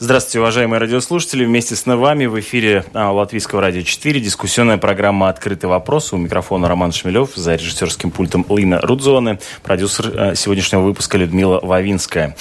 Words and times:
Здравствуйте, 0.00 0.38
уважаемые 0.38 0.78
радиослушатели. 0.78 1.44
Вместе 1.44 1.74
с 1.74 1.84
вами 1.84 2.26
в 2.26 2.38
эфире 2.38 2.84
а, 2.92 3.10
Латвийского 3.10 3.60
радио 3.60 3.82
4 3.82 4.20
дискуссионная 4.20 4.78
программа 4.78 5.28
«Открытый 5.28 5.68
вопрос». 5.68 6.12
У 6.12 6.16
микрофона 6.16 6.68
Роман 6.68 6.92
Шмелев, 6.92 7.30
за 7.34 7.56
режиссерским 7.56 8.12
пультом 8.12 8.46
Лина 8.48 8.80
Рудзоне, 8.80 9.40
продюсер 9.64 10.12
а, 10.16 10.34
сегодняшнего 10.36 10.82
выпуска 10.82 11.18
Людмила 11.18 11.58
Вавинская. 11.60 12.36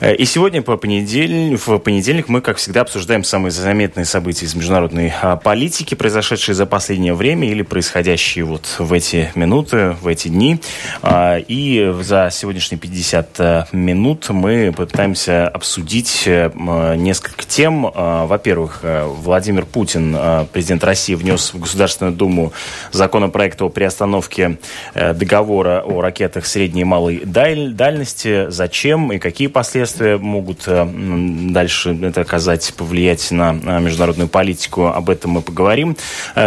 Э, 0.00 0.14
и 0.14 0.24
сегодня 0.24 0.62
по 0.62 0.78
понедельник, 0.78 1.60
в 1.66 1.76
понедельник 1.76 2.30
мы, 2.30 2.40
как 2.40 2.56
всегда, 2.56 2.80
обсуждаем 2.80 3.22
самые 3.22 3.50
заметные 3.50 4.06
события 4.06 4.46
из 4.46 4.54
международной 4.54 5.12
а, 5.20 5.36
политики, 5.36 5.94
произошедшие 5.94 6.54
за 6.54 6.64
последнее 6.64 7.12
время 7.12 7.50
или 7.50 7.60
происходящие 7.60 8.46
вот 8.46 8.76
в 8.78 8.90
эти 8.94 9.30
минуты, 9.34 9.90
в 10.00 10.06
эти 10.06 10.28
дни. 10.28 10.58
И 11.06 11.94
за 12.00 12.30
сегодняшние 12.32 12.78
50 12.78 13.72
минут 13.72 14.30
мы 14.30 14.72
попытаемся 14.74 15.48
обсудить 15.48 16.22
э, 16.26 16.50
несколько 16.96 17.44
тем. 17.44 17.90
А, 17.94 18.26
во-первых, 18.26 18.80
э, 18.82 19.04
Владимир 19.04 19.64
Путин, 19.64 20.14
э, 20.16 20.46
президент 20.52 20.84
России, 20.84 21.14
внес 21.14 21.54
в 21.54 21.60
Государственную 21.60 22.14
Думу 22.14 22.52
законопроект 22.92 23.60
о 23.62 23.68
приостановке 23.68 24.58
э, 24.94 25.14
договора 25.14 25.82
о 25.84 26.00
ракетах 26.00 26.46
средней 26.46 26.82
и 26.82 26.84
малой 26.84 27.22
дальности. 27.24 28.50
Зачем 28.50 29.12
и 29.12 29.18
какие 29.18 29.48
последствия 29.48 30.18
могут 30.18 30.66
дальше 30.66 31.98
это 32.02 32.20
оказать, 32.20 32.72
повлиять 32.76 33.30
на 33.30 33.52
международную 33.52 34.28
политику? 34.28 34.86
Об 34.86 35.10
этом 35.10 35.32
мы 35.32 35.42
поговорим. 35.42 35.96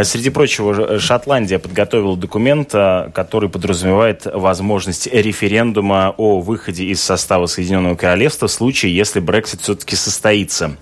Среди 0.03 0.29
прочего, 0.29 0.99
Шотландия 0.99 1.59
подготовила 1.59 2.15
документ, 2.15 2.71
который 2.71 3.49
подразумевает 3.49 4.25
возможность 4.25 5.07
референдума 5.07 6.13
о 6.17 6.39
выходе 6.41 6.85
из 6.85 7.01
состава 7.01 7.47
Соединенного 7.47 7.95
Королевства 7.95 8.47
в 8.47 8.51
случае, 8.51 8.95
если 8.95 9.19
Брексит 9.19 9.61
все-таки 9.61 9.95
состоится 9.95 10.36
состоится. 10.45 10.77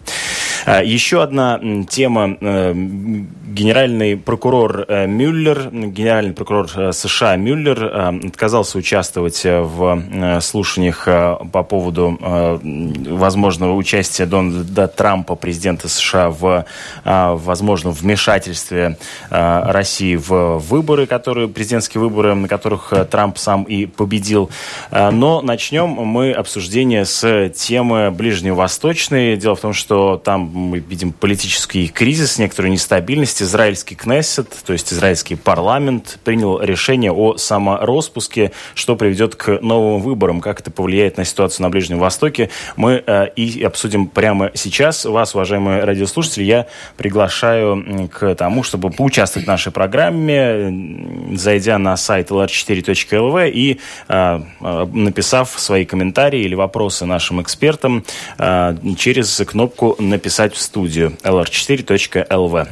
А, 0.65 0.81
еще 0.83 1.21
одна 1.21 1.59
тема. 1.87 2.37
Э, 2.41 2.73
генеральный 2.73 4.17
прокурор 4.17 4.85
э, 4.87 5.05
Мюллер, 5.05 5.69
генеральный 5.71 6.33
прокурор 6.33 6.67
э, 6.75 6.91
США 6.91 7.35
Мюллер 7.35 7.85
отказался 8.25 8.77
участвовать 8.79 9.41
в 9.45 10.41
слушаниях 10.41 11.05
по 11.05 11.63
поводу 11.63 12.17
возможного 12.21 13.73
участия 13.75 14.25
Дональда 14.25 14.87
Трампа, 14.87 15.35
президента 15.35 15.87
США, 15.87 16.29
в 16.29 16.65
возможном 17.03 17.93
вмешательстве 17.93 18.97
России 19.29 20.15
в 20.15 20.57
выборы, 20.57 21.05
которые, 21.05 21.47
президентские 21.47 22.01
выборы, 22.01 22.33
на 22.35 22.47
которых 22.47 22.93
Трамп 23.09 23.37
сам 23.37 23.63
и 23.63 23.85
победил. 23.85 24.49
Но 24.91 25.41
начнем 25.41 25.89
мы 25.89 26.31
обсуждение 26.31 27.05
с 27.05 27.49
темы 27.49 28.11
ближневосточной. 28.11 29.37
Дело 29.37 29.55
в 29.55 29.61
том, 29.61 29.73
что 29.73 30.17
там 30.17 30.54
мы 30.55 30.79
видим 30.79 31.11
политический 31.11 31.89
кризис, 31.89 32.39
некоторую 32.39 32.71
нестабильность. 32.71 33.41
Израильский 33.41 33.95
Кнессет, 33.95 34.49
то 34.65 34.73
есть 34.73 34.93
израильский 34.93 35.35
парламент, 35.35 36.17
принял 36.23 36.61
решение 36.61 37.11
о 37.11 37.37
самороспуске, 37.37 38.51
что 38.73 38.95
приведет 38.95 39.35
к 39.35 39.59
новым 39.61 40.01
выборам. 40.01 40.39
Как 40.39 40.61
это 40.61 40.71
повлияет 40.71 41.17
на 41.17 41.25
ситуацию 41.25 41.63
на 41.63 41.69
Ближнем 41.69 41.99
Востоке, 41.99 42.49
мы 42.77 43.03
э, 43.05 43.27
и 43.35 43.61
обсудим 43.63 44.07
прямо 44.07 44.51
сейчас. 44.53 45.03
Вас, 45.03 45.35
уважаемые 45.35 45.83
радиослушатели, 45.83 46.43
я 46.43 46.67
приглашаю 46.95 48.09
к 48.11 48.35
тому, 48.35 48.63
чтобы 48.63 48.91
поучаствовать 48.91 49.45
в 49.45 49.49
нашей 49.49 49.73
программе, 49.73 51.35
зайдя 51.35 51.77
на 51.77 51.97
сайт 51.97 52.31
lr4.lv 52.31 53.51
и 53.51 53.79
э, 54.07 54.39
э, 54.61 54.87
написав 54.93 55.49
свои 55.57 55.83
комментарии 55.85 56.41
или 56.41 56.55
вопросы 56.55 57.05
нашим 57.05 57.41
экспертам 57.41 58.05
э, 58.37 58.77
через 58.97 59.35
кнопку 59.45 59.95
«Написать 59.99 60.44
в 60.53 60.61
студию» 60.61 61.13
lr4.lv. 61.23 62.67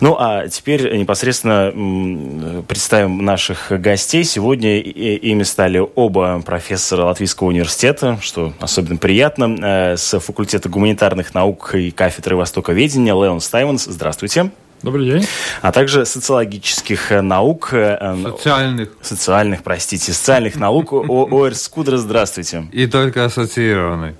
Ну, 0.00 0.16
а 0.18 0.48
теперь 0.48 0.96
непосредственно 0.96 2.62
представим 2.66 3.24
наших 3.24 3.70
гостей. 3.70 4.24
Сегодня 4.24 4.80
ими 4.80 5.42
стали 5.42 5.82
оба 5.94 6.42
профессора 6.44 7.04
Латвийского 7.04 7.48
университета, 7.48 8.18
что 8.20 8.52
особенно 8.60 8.96
приятно, 8.96 9.56
э, 9.62 9.96
с 9.96 10.18
факультета 10.18 10.68
гуманитарных 10.68 11.34
наук 11.34 11.74
и 11.74 11.90
кафедры 11.90 12.36
востоковедения 12.36 13.14
Леон 13.14 13.40
Стайванс. 13.40 13.84
Здравствуйте. 13.84 14.50
Добрый 14.82 15.10
день. 15.10 15.26
А 15.62 15.72
также 15.72 16.04
социологических 16.04 17.10
наук. 17.22 17.70
Э, 17.72 18.16
социальных. 18.22 18.90
Социальных, 19.00 19.62
простите, 19.62 20.12
социальных 20.12 20.56
наук. 20.56 20.92
ОР 20.92 21.54
Скудра, 21.54 21.96
здравствуйте. 21.96 22.66
И 22.70 22.86
только 22.86 23.24
ассоциированный. 23.24 24.14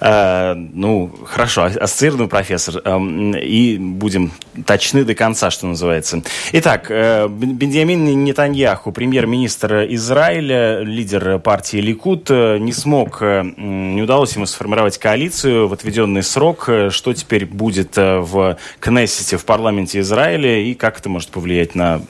Э, 0.00 0.54
ну, 0.54 1.10
хорошо, 1.26 1.64
ассоциированный 1.64 2.28
профессор. 2.28 2.82
Э, 2.84 2.98
и 3.40 3.78
будем 3.78 4.32
точны 4.66 5.04
до 5.04 5.14
конца, 5.14 5.50
что 5.50 5.66
называется. 5.66 6.22
Итак, 6.52 6.90
э, 6.90 7.28
Бенджамин 7.28 8.24
Нетаньяху, 8.24 8.92
премьер-министр 8.92 9.86
Израиля, 9.90 10.80
лидер 10.80 11.38
партии 11.38 11.78
Ликут, 11.78 12.30
э, 12.30 12.58
не 12.58 12.72
смог, 12.72 13.20
не 13.20 14.02
удалось 14.02 14.34
ему 14.34 14.46
сформировать 14.46 14.98
коалицию 14.98 15.68
в 15.68 15.72
отведенный 15.72 16.22
срок. 16.22 16.68
Что 16.90 17.12
теперь 17.12 17.46
будет 17.46 17.96
в 17.96 18.58
Кнессете, 18.80 19.36
в 19.36 19.44
парламенте 19.44 20.00
Израиля, 20.00 20.60
и 20.60 20.74
как 20.74 20.98
это 20.98 21.08
может 21.08 21.30
повлиять 21.30 21.74
на 21.74 22.02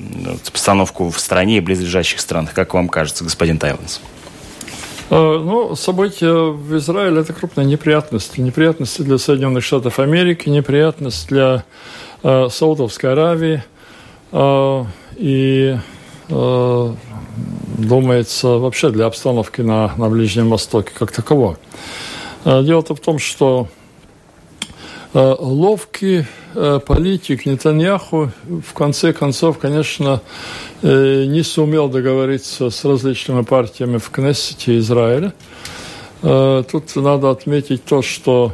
обстановку 0.48 1.10
в 1.10 1.18
стране 1.18 1.58
и 1.58 1.60
близлежащих 1.60 2.20
странах? 2.20 2.54
Как 2.54 2.74
вам 2.74 2.88
кажется, 2.88 3.24
господин 3.24 3.58
Тайланс? 3.58 4.00
Э, 5.10 5.38
ну, 5.42 5.74
события 5.74 6.50
в 6.50 6.76
Израиле– 6.76 7.20
это 7.22 7.32
крупная 7.32 7.64
неприятность. 7.64 8.36
Неприятности 8.38 9.02
для 9.02 9.18
Соединенных 9.18 9.64
Штатов 9.64 9.98
Америки, 9.98 10.48
неприятность 10.48 11.28
для 11.28 11.64
э, 12.22 12.48
Саудовской 12.50 13.12
Аравии. 13.12 13.64
Э, 14.32 14.84
и, 15.16 15.78
э, 16.28 16.94
думается, 17.78 18.48
вообще 18.48 18.90
для 18.90 19.06
обстановки 19.06 19.62
на, 19.62 19.92
на 19.96 20.08
Ближнем 20.10 20.50
Востоке 20.50 20.92
как 20.98 21.10
таково. 21.10 21.56
Э, 22.44 22.62
дело-то 22.62 22.94
в 22.94 23.00
том, 23.00 23.18
что 23.18 23.68
ловкий 25.38 26.26
э, 26.54 26.80
политик 26.86 27.46
Нетаньяху 27.46 28.30
в 28.46 28.72
конце 28.72 29.12
концов, 29.12 29.58
конечно, 29.58 30.20
э, 30.82 31.24
не 31.24 31.42
сумел 31.42 31.88
договориться 31.88 32.70
с 32.70 32.84
различными 32.84 33.42
партиями 33.42 33.98
в 33.98 34.10
Кнессете 34.10 34.78
Израиля. 34.78 35.32
Тут 36.20 36.96
надо 36.96 37.30
отметить 37.30 37.84
то, 37.84 38.02
что 38.02 38.52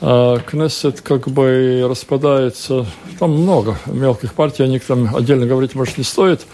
Кнессет 0.00 1.00
как 1.00 1.28
бы 1.28 1.86
распадается, 1.88 2.86
там 3.20 3.30
много 3.40 3.78
мелких 3.86 4.34
партий, 4.34 4.64
о 4.64 4.66
них 4.66 4.84
там 4.84 5.14
отдельно 5.14 5.46
говорить, 5.46 5.76
может, 5.76 5.96
не 5.96 6.02
стоит, 6.02 6.44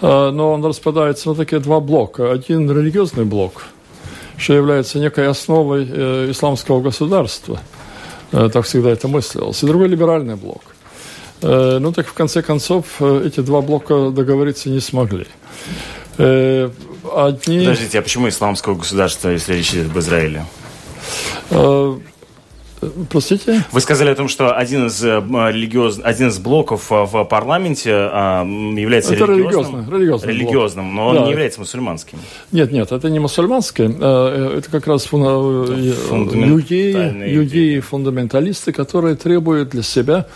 но 0.00 0.52
он 0.52 0.64
распадается 0.64 1.30
на 1.30 1.34
такие 1.34 1.60
два 1.60 1.80
блока. 1.80 2.30
Один 2.30 2.70
религиозный 2.70 3.24
блок, 3.24 3.64
что 4.36 4.52
является 4.52 5.00
некой 5.00 5.26
основой 5.26 5.82
исламского 6.30 6.80
государства– 6.80 7.58
Э, 7.70 7.77
так 8.30 8.64
всегда 8.64 8.90
это 8.90 9.08
мыслилось. 9.08 9.62
И 9.62 9.66
другой 9.66 9.88
либеральный 9.88 10.36
блок. 10.36 10.62
Э, 11.42 11.78
ну, 11.80 11.92
так 11.92 12.06
в 12.06 12.12
конце 12.12 12.42
концов, 12.42 12.84
э, 13.00 13.22
эти 13.26 13.40
два 13.40 13.60
блока 13.60 14.10
договориться 14.10 14.70
не 14.70 14.80
смогли. 14.80 15.26
Одни... 16.16 17.60
Подождите, 17.60 17.98
а 17.98 18.02
почему 18.02 18.28
исламского 18.28 18.74
государства, 18.74 19.28
если 19.28 19.54
речь 19.54 19.72
идет 19.72 19.86
об 19.86 19.98
Израиле? 19.98 20.44
Простите? 23.10 23.64
Вы 23.72 23.80
сказали 23.80 24.10
о 24.10 24.14
том, 24.14 24.28
что 24.28 24.54
один 24.54 24.86
из, 24.86 25.02
э, 25.02 25.20
религиоз... 25.20 26.00
один 26.02 26.28
из 26.28 26.38
блоков 26.38 26.92
э, 26.92 27.04
в 27.04 27.24
парламенте 27.24 27.92
а, 27.92 28.44
является 28.44 29.14
это 29.14 29.24
религиозным, 29.24 29.90
религиозным, 29.90 30.30
религиозным 30.30 30.94
но 30.94 31.08
он 31.08 31.16
да. 31.16 31.24
не 31.24 31.30
является 31.30 31.60
мусульманским. 31.60 32.18
Нет, 32.52 32.72
нет, 32.72 32.92
это 32.92 33.10
не 33.10 33.18
мусульманский. 33.18 33.96
Э, 33.98 34.58
это 34.58 34.70
как 34.70 34.86
раз 34.86 35.04
фуна... 35.04 35.28
иудеи, 35.28 37.36
иудеи, 37.36 37.80
фундаменталисты, 37.80 38.72
которые 38.72 39.16
требуют 39.16 39.70
для 39.70 39.82
себя 39.82 40.26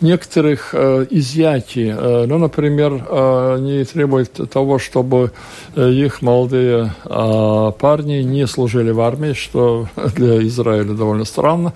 некоторых 0.00 0.74
изъятий. 0.74 1.92
Ну, 1.92 2.38
например, 2.38 2.92
они 3.10 3.84
требуют 3.84 4.50
того, 4.50 4.78
чтобы 4.78 5.32
их 5.76 6.22
молодые 6.22 6.92
парни 7.04 8.22
не 8.22 8.46
служили 8.46 8.90
в 8.90 9.00
армии, 9.00 9.32
что 9.32 9.88
для 10.16 10.46
Израиля 10.46 10.94
довольно 10.94 11.24
странно. 11.24 11.72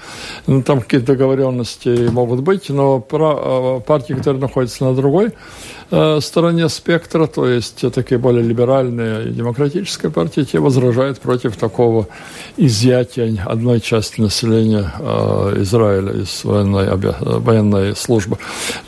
Ну, 0.46 0.62
там 0.62 0.80
какие-то 0.80 1.06
договоренности 1.06 2.08
могут 2.10 2.40
быть, 2.40 2.68
но 2.68 2.98
э, 2.98 3.80
партии, 3.86 4.14
которые 4.14 4.40
находятся 4.40 4.84
на 4.84 4.94
другой 4.94 5.32
Э, 5.88 6.18
стороне 6.20 6.68
спектра, 6.68 7.28
то 7.28 7.46
есть 7.46 7.84
такие 7.92 8.18
более 8.18 8.42
либеральные 8.42 9.28
и 9.28 9.30
демократические 9.30 10.10
партии, 10.10 10.40
те 10.40 10.58
возражают 10.58 11.20
против 11.20 11.56
такого 11.56 12.08
изъятия 12.56 13.40
одной 13.46 13.80
части 13.80 14.20
населения 14.20 14.92
э, 14.98 15.62
Израиля 15.62 16.12
из 16.22 16.42
военной, 16.42 16.96
военной 16.96 17.94
службы. 17.94 18.38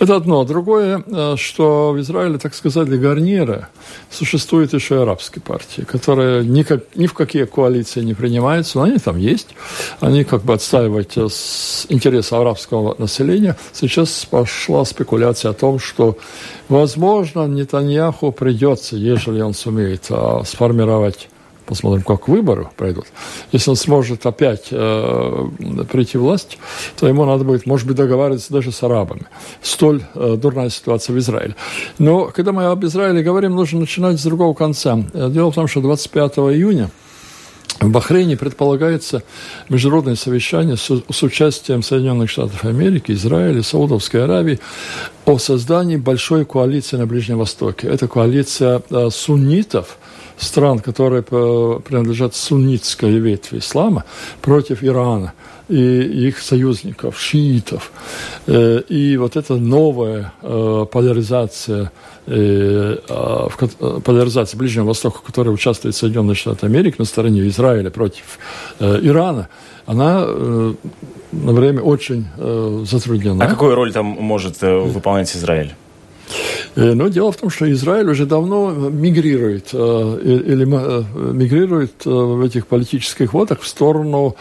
Это 0.01 0.17
одно. 0.17 0.43
Другое, 0.43 1.05
э, 1.07 1.37
что 1.37 1.93
в 1.93 2.01
Израиле, 2.01 2.39
так 2.39 2.53
сказать, 2.53 2.87
для 2.89 2.99
гарнира 2.99 3.69
существуют 4.11 4.73
еще 4.73 4.97
и 4.97 4.99
арабские 4.99 5.43
партии, 5.43 5.83
которые 5.83 6.45
никак, 6.45 6.97
ни 6.97 7.07
в 7.07 7.15
какие 7.15 7.45
коалиции 7.45 8.03
не 8.03 8.15
принимаются, 8.15 8.79
но 8.79 8.85
они 8.85 8.99
там 8.99 9.19
есть. 9.19 9.51
Они 10.01 10.25
как 10.25 10.43
бы 10.43 10.53
отстаивают 10.53 11.17
с 11.27 11.87
интереса 11.89 12.39
арабского 12.39 12.95
населения, 12.99 13.57
сейчас 13.73 14.25
пошла 14.25 14.85
спекуляция 14.85 15.51
о 15.51 15.55
том, 15.55 15.79
что, 15.79 16.17
возможно, 16.69 17.47
Нетаньяху 17.47 18.31
придется, 18.31 18.97
если 18.97 19.41
он 19.41 19.55
сумеет 19.55 20.07
а, 20.11 20.43
сформировать 20.45 21.29
посмотрим, 21.69 22.03
как 22.03 22.29
выборы 22.29 22.69
пройдут. 22.77 23.05
Если 23.53 23.69
он 23.69 23.77
сможет 23.77 24.25
опять 24.25 24.69
э, 24.71 25.49
прийти 25.91 26.17
в 26.17 26.23
власть, 26.23 26.59
то 26.99 27.07
ему 27.07 27.27
надо 27.27 27.45
будет, 27.45 27.67
может 27.67 27.87
быть, 27.87 27.97
договариваться 27.97 28.53
даже 28.53 28.73
с 28.73 28.83
арабами. 28.83 29.27
Столь 29.61 30.03
э, 30.15 30.37
дурная 30.41 30.71
ситуация 30.71 31.13
в 31.13 31.19
Израиле. 31.19 31.55
Но 31.99 32.27
когда 32.35 32.53
мы 32.53 32.65
об 32.65 32.85
Израиле 32.87 33.23
говорим, 33.23 33.55
нужно 33.55 33.81
начинать 33.81 34.19
с 34.19 34.23
другого 34.25 34.55
конца. 34.55 34.99
Дело 35.13 35.53
в 35.53 35.55
том, 35.55 35.69
что 35.69 35.83
25 35.83 36.39
июня 36.39 36.91
в 37.81 37.91
Бахрейне 37.91 38.37
предполагается 38.37 39.23
международное 39.69 40.17
совещание 40.17 40.77
с, 40.77 40.91
с 41.11 41.23
участием 41.23 41.83
Соединенных 41.83 42.29
Штатов 42.29 42.65
Америки, 42.65 43.13
Израиля, 43.13 43.63
Саудовской 43.63 44.25
Аравии 44.25 44.59
о 45.25 45.39
создании 45.39 45.97
большой 45.97 46.45
коалиции 46.45 46.97
на 46.97 47.07
Ближнем 47.07 47.39
Востоке. 47.39 47.87
Это 47.87 48.09
коалиция 48.09 48.83
э, 48.91 49.11
суннитов, 49.13 49.99
стран, 50.39 50.79
которые 50.79 51.23
принадлежат 51.23 52.35
суннитской 52.35 53.19
ветви 53.19 53.59
ислама, 53.59 54.05
против 54.41 54.83
Ирана 54.83 55.33
и 55.69 55.75
их 56.29 56.39
союзников, 56.39 57.21
шиитов. 57.21 57.93
Э, 58.47 58.81
и 58.89 59.19
вот 59.19 59.37
эта 59.37 59.57
новая 59.57 60.33
э, 60.43 60.87
поляризация 60.91 61.93
Э, 62.31 62.99
в 63.09 64.01
поляризации 64.01 64.59
Ближнего 64.59 64.89
Востока, 64.89 65.19
в 65.19 65.23
которой 65.23 65.49
участвует 65.49 65.97
Соединенные 65.97 66.35
Штаты 66.35 66.67
Америки 66.67 66.97
на 66.99 67.07
стороне 67.07 67.49
Израиля 67.49 67.89
против 67.89 68.39
Ирана, 68.79 69.49
она 69.87 70.27
на 70.27 71.53
время 71.53 71.81
очень 71.81 72.27
затруднена. 72.85 73.43
А 73.43 73.49
какую 73.49 73.75
роль 73.75 73.93
там 73.95 74.05
может 74.05 74.61
выполнять 74.61 75.35
Израиль? 75.35 75.75
Но 76.81 77.09
дело 77.09 77.33
в 77.33 77.37
том, 77.37 77.51
что 77.51 77.69
Израиль 77.73 78.09
уже 78.09 78.25
давно 78.25 78.71
мигрирует, 78.71 79.75
или 79.75 80.65
мигрирует 80.65 82.05
в 82.05 82.41
этих 82.45 82.69
политических 82.69 83.33
водах 83.33 83.63
в 83.63 83.67
сторону 83.67 84.37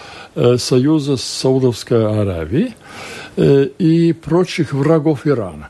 союза 0.58 1.18
с 1.18 1.24
Саудовской 1.24 2.06
Аравией 2.06 2.76
и 3.38 4.14
прочих 4.14 4.74
врагов 4.74 5.26
Ирана. 5.26 5.70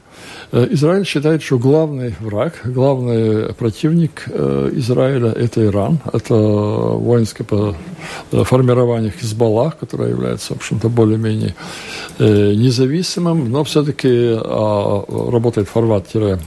Э, 0.51 0.67
Израиль 0.71 1.05
считает, 1.05 1.43
что 1.43 1.57
главный 1.57 2.15
враг, 2.19 2.61
главный 2.63 3.53
противник 3.53 4.23
э, 4.27 4.69
Израиля– 4.75 5.31
это 5.35 5.65
Иран, 5.65 5.99
это 6.13 6.35
воинское 6.35 7.45
формирование 8.31 9.11
Хизбаллах, 9.11 9.77
которое 9.77 10.09
является, 10.09 10.53
в 10.53 10.57
общем-то, 10.57 10.87
более-менее 10.89 11.55
э, 12.19 12.53
независимым, 12.53 13.51
но 13.51 13.63
все-таки 13.63 14.09
а, 14.09 15.03
работает 15.31 15.67
фарватере 15.67 16.39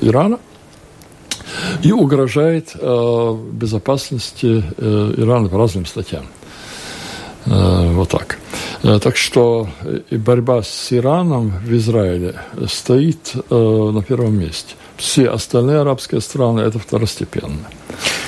Ирана 0.00 0.38
и 1.82 1.92
угрожает 1.92 2.74
безопасности 3.52 4.62
Ирана 4.78 5.48
по 5.48 5.58
разным 5.58 5.86
статьям. 5.86 6.24
Вот 7.46 8.08
так. 8.08 8.38
Э, 8.84 8.98
так 8.98 9.16
что 9.16 9.68
э, 9.82 10.16
борьба 10.16 10.62
с 10.62 10.92
Ираном 10.92 11.52
в 11.64 11.74
Израиле 11.74 12.34
стоит 12.68 13.32
э, 13.34 13.90
на 13.94 14.02
первом 14.02 14.38
месте. 14.38 14.74
Все 14.96 15.30
остальные 15.30 15.78
арабские 15.78 16.20
страны 16.20 16.60
это 16.60 16.78
второстепенно. 16.78 17.66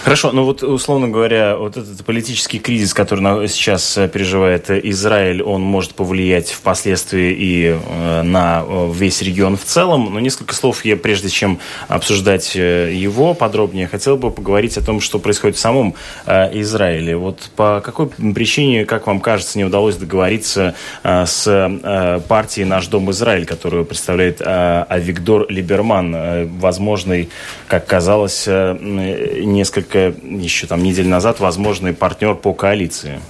Хорошо, 0.07 0.31
ну 0.31 0.45
вот, 0.45 0.63
условно 0.63 1.09
говоря, 1.09 1.57
вот 1.57 1.77
этот 1.77 2.05
политический 2.05 2.61
кризис, 2.61 2.95
который 2.95 3.49
сейчас 3.49 3.99
э, 3.99 4.07
переживает 4.09 4.71
Израиль, 4.71 5.43
он 5.43 5.63
может 5.63 5.95
повлиять 5.95 6.51
впоследствии 6.51 7.33
и 7.33 7.77
э, 7.77 8.23
на 8.23 8.65
э, 8.65 8.93
весь 8.95 9.21
регион 9.23 9.57
в 9.57 9.65
целом. 9.65 10.15
Но 10.15 10.21
несколько 10.21 10.55
слов 10.55 10.85
я, 10.85 10.97
прежде 10.97 11.29
чем 11.29 11.59
обсуждать 11.89 12.55
его 12.55 13.35
подробнее, 13.35 13.89
хотел 13.89 14.17
бы 14.17 14.31
поговорить 14.31 14.77
о 14.77 14.81
том, 14.81 15.01
что 15.01 15.19
происходит 15.19 15.57
в 15.57 15.61
самом 15.61 15.95
Израиле. 16.27 17.17
Вот 17.17 17.51
по 17.57 17.81
какой 17.85 18.07
причине, 18.07 18.85
как 18.85 19.09
вам 19.09 19.19
кажется, 19.19 19.59
не 19.59 19.65
удалось 19.65 19.97
договориться 19.97 20.75
с 21.03 22.23
партией 22.29 22.65
«Наш 22.65 22.87
дом 22.87 23.11
Израиль», 23.11 23.45
которую 23.45 23.85
представляет 23.85 24.41
Авигдор 24.41 25.47
Либерман, 25.49 26.49
возможный, 26.59 27.29
как 27.67 27.87
казалось, 27.87 28.47
несколько 28.47 29.56
несколько 29.57 30.15
еще 30.23 30.67
там 30.67 30.83
недель 30.83 31.09
назад 31.09 31.41
возможный 31.41 31.93
партнер 31.93 32.35
по 32.35 32.53
коалиции? 32.53 33.21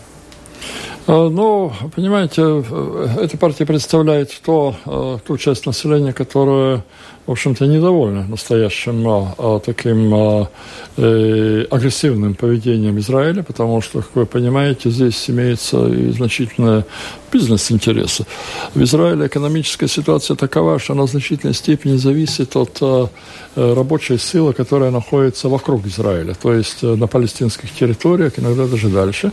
А, 1.06 1.28
ну, 1.28 1.72
понимаете, 1.94 2.42
э, 2.42 3.08
эта 3.20 3.38
партия 3.38 3.64
представляет 3.64 4.30
то, 4.44 4.74
э, 4.84 5.18
ту 5.24 5.38
часть 5.38 5.64
населения, 5.64 6.12
которая 6.12 6.82
в 7.26 7.32
общем-то, 7.32 7.66
недовольны 7.66 8.24
настоящим 8.28 9.06
а, 9.08 9.34
а, 9.38 9.58
таким 9.58 10.14
а, 10.14 10.48
э, 10.96 11.66
агрессивным 11.70 12.34
поведением 12.34 12.98
Израиля, 12.98 13.42
потому 13.42 13.80
что, 13.80 14.00
как 14.00 14.14
вы 14.14 14.26
понимаете, 14.26 14.90
здесь 14.90 15.28
имеется 15.28 15.88
и 15.88 16.10
значительная 16.12 16.84
бизнес-интересы. 17.32 18.26
В 18.74 18.82
Израиле 18.82 19.26
экономическая 19.26 19.88
ситуация 19.88 20.36
такова, 20.36 20.78
что 20.78 20.92
она 20.92 21.02
в 21.02 21.10
значительной 21.10 21.54
степени 21.54 21.96
зависит 21.96 22.54
от 22.56 22.78
а, 22.80 23.08
э, 23.56 23.74
рабочей 23.74 24.18
силы, 24.18 24.52
которая 24.52 24.92
находится 24.92 25.48
вокруг 25.48 25.86
Израиля, 25.86 26.34
то 26.34 26.52
есть 26.52 26.84
э, 26.84 26.94
на 26.94 27.08
палестинских 27.08 27.72
территориях, 27.72 28.38
иногда 28.38 28.66
даже 28.66 28.88
дальше. 28.88 29.32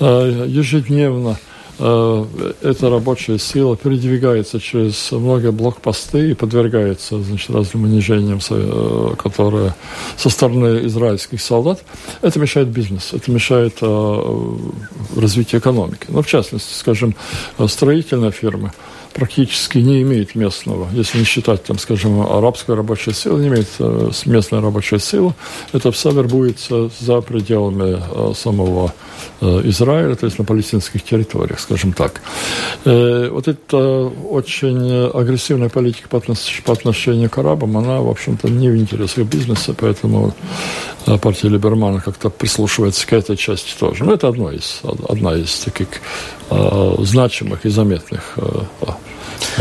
А, 0.00 0.46
ежедневно 0.46 1.30
Э, 1.30 1.51
эта 1.82 2.90
рабочая 2.90 3.38
сила 3.38 3.76
передвигается 3.76 4.60
через 4.60 5.10
многие 5.10 5.50
блокпосты 5.50 6.30
и 6.30 6.34
подвергается 6.34 7.20
значит, 7.22 7.50
разным 7.50 7.84
унижениям, 7.84 8.38
э, 8.50 9.14
которые 9.18 9.74
со 10.16 10.30
стороны 10.30 10.86
израильских 10.86 11.40
солдат. 11.40 11.82
Это 12.20 12.38
мешает 12.38 12.68
бизнесу, 12.68 13.16
это 13.16 13.30
мешает 13.32 13.78
э, 13.80 14.56
развитию 15.16 15.60
экономики. 15.60 16.06
Ну, 16.08 16.22
в 16.22 16.26
частности, 16.26 16.72
скажем, 16.74 17.16
строительные 17.66 18.30
фирмы– 18.30 18.72
практически 19.12 19.78
не 19.78 20.02
имеет 20.02 20.34
местного, 20.34 20.88
если 20.92 21.18
не 21.18 21.24
считать, 21.24 21.62
там, 21.64 21.78
скажем, 21.78 22.20
арабская 22.20 22.76
рабочая 22.76 23.12
сила, 23.12 23.38
не 23.38 23.48
имеет 23.48 23.68
э, 23.78 24.10
местная 24.26 24.60
рабочая 24.60 24.98
сила. 24.98 25.34
Это 25.72 25.92
все 25.92 26.10
вербуется 26.10 26.90
за 27.00 27.20
пределами 27.20 27.98
э, 28.00 28.34
самого 28.34 28.92
э, 29.40 29.60
Израиля, 29.64 30.14
то 30.14 30.26
есть 30.26 30.38
на 30.38 30.44
палестинских 30.44 31.02
территориях, 31.02 31.60
скажем 31.60 31.92
так. 31.92 32.20
Вот 32.84 33.48
эта 33.48 33.76
очень 33.76 35.10
агрессивная 35.14 35.68
политика 35.68 36.08
по 36.08 36.18
отношению 36.72 37.30
к 37.30 37.38
арабам, 37.38 37.76
она, 37.76 38.00
в 38.00 38.08
общем-то, 38.08 38.48
не 38.48 38.68
в 38.68 38.76
интересах 38.76 39.26
бизнеса, 39.26 39.74
поэтому 39.78 40.34
партия 41.20 41.48
Либермана 41.48 42.00
как-то 42.00 42.30
прислушивается 42.30 43.06
к 43.06 43.12
этой 43.12 43.36
части 43.36 43.72
тоже. 43.78 44.04
Но 44.04 44.14
это 44.14 44.28
одно 44.28 44.50
из, 44.50 44.80
одна 44.82 45.34
из 45.34 45.58
таких 45.60 45.88
значимых 46.50 47.64
и 47.66 47.68
заметных 47.68 48.38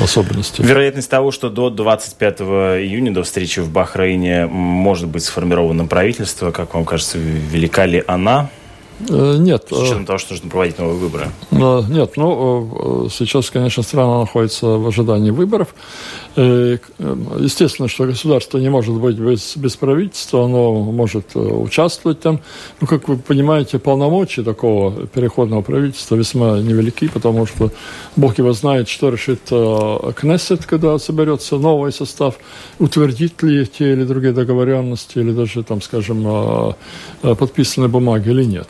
особенности. 0.02 0.62
Вероятность 0.62 1.10
того, 1.10 1.32
что 1.32 1.50
до 1.50 1.70
25 1.70 2.42
июня, 2.42 3.14
до 3.14 3.24
встречи 3.24 3.60
в 3.60 3.70
Бахрейне, 3.70 4.48
может 4.48 5.08
быть 5.08 5.24
сформировано 5.24 5.86
правительство, 5.86 6.52
как 6.52 6.74
вам 6.74 6.86
кажется, 6.86 7.18
велика 7.18 7.86
ли 7.86 8.04
она? 8.08 8.50
Э, 9.10 9.36
нет. 9.38 9.68
С 9.70 9.72
учетом 9.72 10.04
э, 10.04 10.06
того, 10.06 10.20
что 10.20 10.34
нужно 10.34 10.50
проводить 10.50 10.78
новые 10.80 10.98
выборы. 10.98 11.30
Э, 11.52 11.82
нет, 11.90 12.14
ну, 12.18 13.08
сейчас, 13.12 13.50
конечно, 13.50 13.84
страна 13.84 14.20
находится 14.22 14.66
в 14.68 14.88
ожидании 14.88 15.32
выборов. 15.32 15.74
Естественно, 16.36 17.90
что 17.90 18.06
государство 18.06 18.58
не 18.58 18.70
может 18.70 18.94
быть 18.96 19.18
без, 19.18 19.58
без 19.58 19.76
правительства, 19.76 20.46
оно 20.46 20.74
может 20.74 21.36
участвовать 21.36 22.22
там. 22.22 22.40
Ну, 22.80 22.88
как 22.88 23.10
вы 23.10 23.18
понимаете, 23.18 23.80
полномочия 23.80 24.44
такого 24.44 25.08
переходного 25.08 25.62
правительства 25.62 26.16
весьма 26.16 26.60
невелики, 26.60 27.10
потому 27.10 27.46
что 27.46 27.72
Бог 28.16 28.38
его 28.38 28.54
знает, 28.54 28.88
что 28.88 29.10
решит 29.10 29.42
Кнессет, 30.16 30.66
когда 30.66 30.98
соберется 31.00 31.58
новый 31.58 31.92
состав, 31.92 32.36
утвердит 32.80 33.44
ли 33.44 33.66
те 33.66 33.92
или 33.92 34.04
другие 34.06 34.34
договоренности, 34.34 35.20
или 35.20 35.32
даже, 35.32 35.64
там, 35.64 35.82
скажем, 35.82 36.76
подписанные 37.22 37.90
бумаги 37.90 38.30
или 38.30 38.46
нет. 38.46 38.70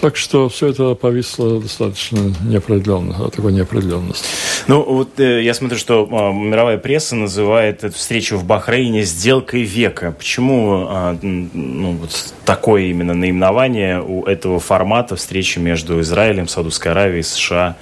Так 0.00 0.16
что 0.16 0.48
все 0.48 0.68
это 0.68 0.94
повисло 0.94 1.60
достаточно 1.60 2.34
неопределенно, 2.44 3.28
такой 3.30 3.52
неопределенности. 3.52 4.28
Ну, 4.68 4.82
вот 4.82 5.18
э, 5.18 5.42
я 5.42 5.54
смотрю, 5.54 5.78
что 5.78 6.04
э, 6.04 6.32
мировая 6.32 6.78
пресса 6.78 7.16
называет 7.16 7.84
эту 7.84 7.96
встречу 7.96 8.36
в 8.36 8.44
Бахрейне 8.44 9.02
сделкой 9.02 9.62
века. 9.62 10.14
Почему 10.16 10.86
э, 10.88 11.16
ну, 11.22 11.92
вот 11.92 12.34
такое 12.44 12.82
именно 12.82 13.14
наименование 13.14 14.00
у 14.00 14.24
этого 14.24 14.60
формата 14.60 15.16
встречи 15.16 15.58
между 15.58 16.00
Израилем, 16.00 16.48
Саудовской 16.48 16.92
Аравией, 16.92 17.22
США, 17.22 17.76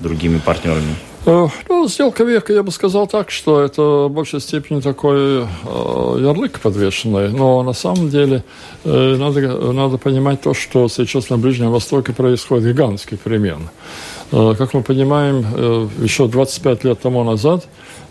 другими 0.00 0.38
партнерами? 0.38 0.94
Э, 1.26 1.48
ну, 1.68 1.86
сделка 1.86 2.24
века, 2.24 2.52
я 2.52 2.62
бы 2.62 2.72
сказал 2.72 3.06
так, 3.06 3.30
что 3.30 3.60
это 3.60 3.82
в 3.82 4.08
большей 4.08 4.40
степени 4.40 4.80
такой 4.80 5.42
э, 5.42 5.44
ярлык 6.18 6.60
подвешенный, 6.60 7.28
но 7.28 7.62
на 7.62 7.74
самом 7.74 8.08
деле 8.08 8.42
э, 8.84 9.16
надо, 9.18 9.40
надо 9.72 9.98
понимать 9.98 10.40
то, 10.40 10.54
что 10.54 10.88
сейчас 10.88 11.28
на 11.28 11.36
Ближнем 11.36 11.70
Востоке 11.70 12.12
происходит 12.12 12.72
гигантский 12.74 13.18
перемен. 13.18 13.68
Как 14.30 14.74
мы 14.74 14.82
понимаем, 14.82 15.40
еще 16.02 16.28
25 16.28 16.84
лет 16.84 17.00
тому 17.00 17.24
назад 17.24 17.66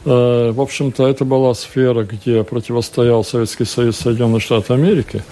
в 0.06 0.62
общем-то, 0.62 1.06
это 1.06 1.26
была 1.26 1.54
сфера, 1.54 2.04
где 2.04 2.46
противостоял 2.46 3.26
Советский 3.26 3.66
Союз 3.66 3.98
Соединенные 3.98 4.40
Штаты 4.40 4.74
Америки. 4.74 5.24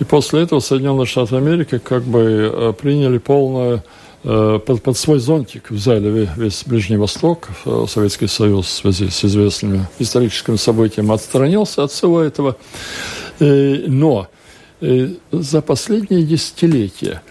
И 0.00 0.04
после 0.04 0.42
этого 0.42 0.58
Соединенные 0.58 1.06
Штаты 1.06 1.36
Америки 1.36 1.78
как 1.78 2.02
бы 2.02 2.74
приняли 2.80 3.18
полное 3.18 3.84
Э, 4.24 4.58
под, 4.64 4.82
под 4.82 4.98
свой 4.98 5.20
зонтик 5.20 5.70
взяли 5.70 6.28
весь 6.36 6.64
Ближний 6.66 6.96
Восток. 6.96 7.48
Э, 7.64 7.86
Советский 7.88 8.26
Союз 8.26 8.66
в 8.66 8.70
связи 8.70 9.08
с 9.08 9.24
известными 9.24 9.86
историческими 9.98 10.56
событиями 10.56 11.14
отстранился 11.14 11.84
от 11.84 11.92
всего 11.92 12.20
этого. 12.20 12.56
Э, 13.38 13.84
но 13.86 14.26
за 14.80 15.60
последние 15.60 16.22
десятилетия 16.22 17.22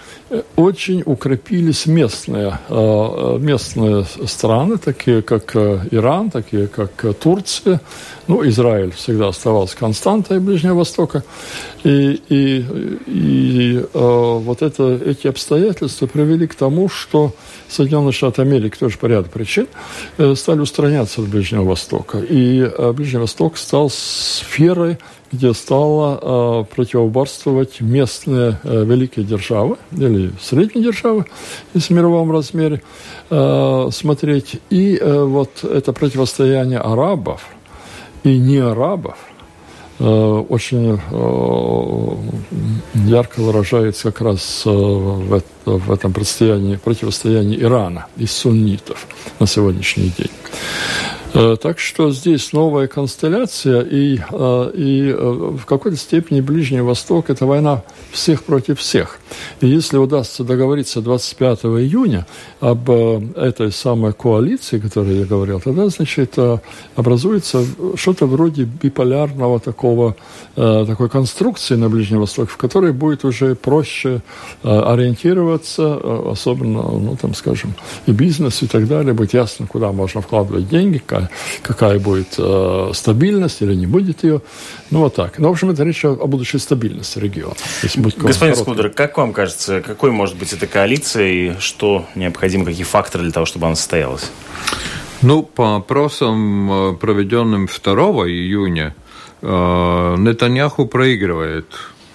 очень 0.56 1.04
укрепились 1.06 1.86
местные, 1.86 2.60
местные 2.70 4.06
страны, 4.25 4.77
такие 4.77 5.22
как 5.22 5.56
Иран, 5.56 6.30
такие 6.30 6.68
как 6.68 6.92
Турция. 7.20 7.80
Ну, 8.27 8.46
Израиль 8.48 8.91
всегда 8.91 9.29
оставался 9.29 9.77
константой 9.77 10.39
Ближнего 10.39 10.75
Востока. 10.75 11.24
И, 11.84 12.22
и, 12.27 12.65
и 13.07 13.86
вот 13.93 14.62
это, 14.62 15.00
эти 15.05 15.27
обстоятельства 15.27 16.07
привели 16.07 16.46
к 16.46 16.55
тому, 16.55 16.89
что 16.89 17.34
Соединенные 17.69 18.12
Штаты 18.12 18.41
Америки 18.41 18.75
тоже 18.77 18.98
по 18.98 19.05
ряду 19.05 19.29
причин 19.29 19.67
э, 20.17 20.36
стали 20.36 20.60
устраняться 20.60 21.22
от 21.22 21.27
Ближнего 21.27 21.63
Востока. 21.63 22.19
И 22.19 22.60
э, 22.62 22.91
Ближний 22.93 23.19
Восток 23.19 23.57
стал 23.57 23.89
сферой, 23.89 24.98
где 25.31 25.53
стала 25.53 26.19
э, 26.62 26.75
противоборствовать 26.75 27.81
местные 27.81 28.60
великие 28.63 29.25
державы 29.25 29.77
или 29.91 30.31
средние 30.41 30.86
державы, 30.86 31.25
если 31.74 31.93
в 31.93 31.98
мировом 31.98 32.31
размере 32.31 32.81
смотреть. 33.29 34.62
И 34.69 34.98
вот 35.03 35.63
это 35.63 35.91
противостояние 35.91 36.79
арабов 36.79 37.41
и 38.27 38.39
не 38.39 38.57
арабов– 38.57 39.17
Э, 40.00 40.43
очень 40.48 41.00
э, 41.10 43.10
ярко 43.10 43.39
выражается 43.39 44.12
как 44.12 44.22
раз 44.22 44.62
э, 44.65 44.69
в 44.69 45.91
этом 45.91 46.13
противостоянии, 46.13 46.75
противостоянии 46.75 47.60
Ирана 47.60 48.05
и 48.15 48.27
суннитов 48.27 49.07
на 49.39 49.48
сегодняшний 49.48 50.13
день. 50.15 50.29
Э, 51.34 51.57
так 51.62 51.79
что 51.79 52.12
здесь 52.12 52.53
новая 52.53 52.88
констелляция, 52.88 53.81
и, 53.81 54.17
э, 54.17 54.72
и 54.74 55.10
э, 55.10 55.15
в 55.60 55.65
какой-то 55.65 55.98
степени 55.98 56.39
Ближний 56.39 56.79
Восток– 56.79 57.25
это 57.29 57.46
война 57.46 57.84
всех 58.12 58.43
против 58.43 58.79
всех. 58.79 59.19
И 59.60 59.67
если 59.67 59.98
удастся 59.98 60.46
договориться 60.46 61.01
25 61.01 61.65
июня 61.65 62.25
об 62.62 62.89
этой 62.89 63.72
самой 63.72 64.13
коалиции, 64.13 64.79
о 64.79 64.81
которой 64.81 65.19
я 65.19 65.25
говорил, 65.25 65.60
тогда, 65.60 65.89
значит, 65.89 66.36
образуется 66.96 67.65
что-то 67.96 68.25
вроде 68.25 68.63
биполярного 68.63 69.60
такого, 69.60 70.15
такой 70.55 71.10
конструкции 71.10 71.75
на 71.75 71.89
Ближнем 71.89 72.19
Востоке, 72.19 72.51
в 72.51 72.57
которой 72.57 72.93
будет 72.93 73.25
уже 73.25 73.55
проще 73.55 74.22
ориентироваться, 74.63 76.31
особенно, 76.31 76.84
ну, 76.84 77.17
там, 77.22 77.36
скажем, 77.36 77.74
и 78.05 78.12
бизнес, 78.12 78.63
и 78.63 78.67
так 78.67 78.88
далее, 78.88 79.13
будет 79.13 79.34
ясно, 79.34 79.67
куда 79.67 79.91
можно 79.91 80.22
вкладывать 80.22 80.69
деньги, 80.69 80.98
какая, 81.17 81.29
какая 81.63 82.00
будет 82.00 82.36
э, 82.38 82.91
стабильность 82.93 83.62
или 83.62 83.74
не 83.74 83.88
будет 83.88 84.24
ее. 84.24 84.41
Ну, 84.91 85.00
вот 85.00 85.15
так. 85.15 85.39
Ну, 85.39 85.50
в 85.50 85.51
общем, 85.51 85.69
это 85.69 85.83
речь 85.83 86.03
о, 86.05 86.12
о 86.12 86.27
будущей 86.27 86.59
стабильности 86.59 87.19
региона. 87.19 87.55
Господин 88.17 88.55
Скудер, 88.55 88.89
как 88.89 89.17
вам 89.17 89.33
кажется, 89.33 89.81
какой 89.81 90.12
может 90.12 90.38
быть 90.38 90.53
эта 90.53 90.67
коалиция 90.67 91.27
и 91.27 91.59
что 91.59 92.05
необходимо, 92.15 92.65
какие 92.65 92.83
факторы 92.83 93.24
для 93.24 93.33
того, 93.33 93.45
чтобы 93.45 93.65
она 93.67 93.75
состоялась? 93.75 94.31
Ну, 95.21 95.43
по 95.43 95.77
опросам, 95.77 96.71
э, 96.71 96.93
проведенным 96.95 97.67
2 97.67 97.93
июня, 98.27 98.95
э, 99.41 100.15
Нетаньяху 100.17 100.86
проигрывает 100.86 101.65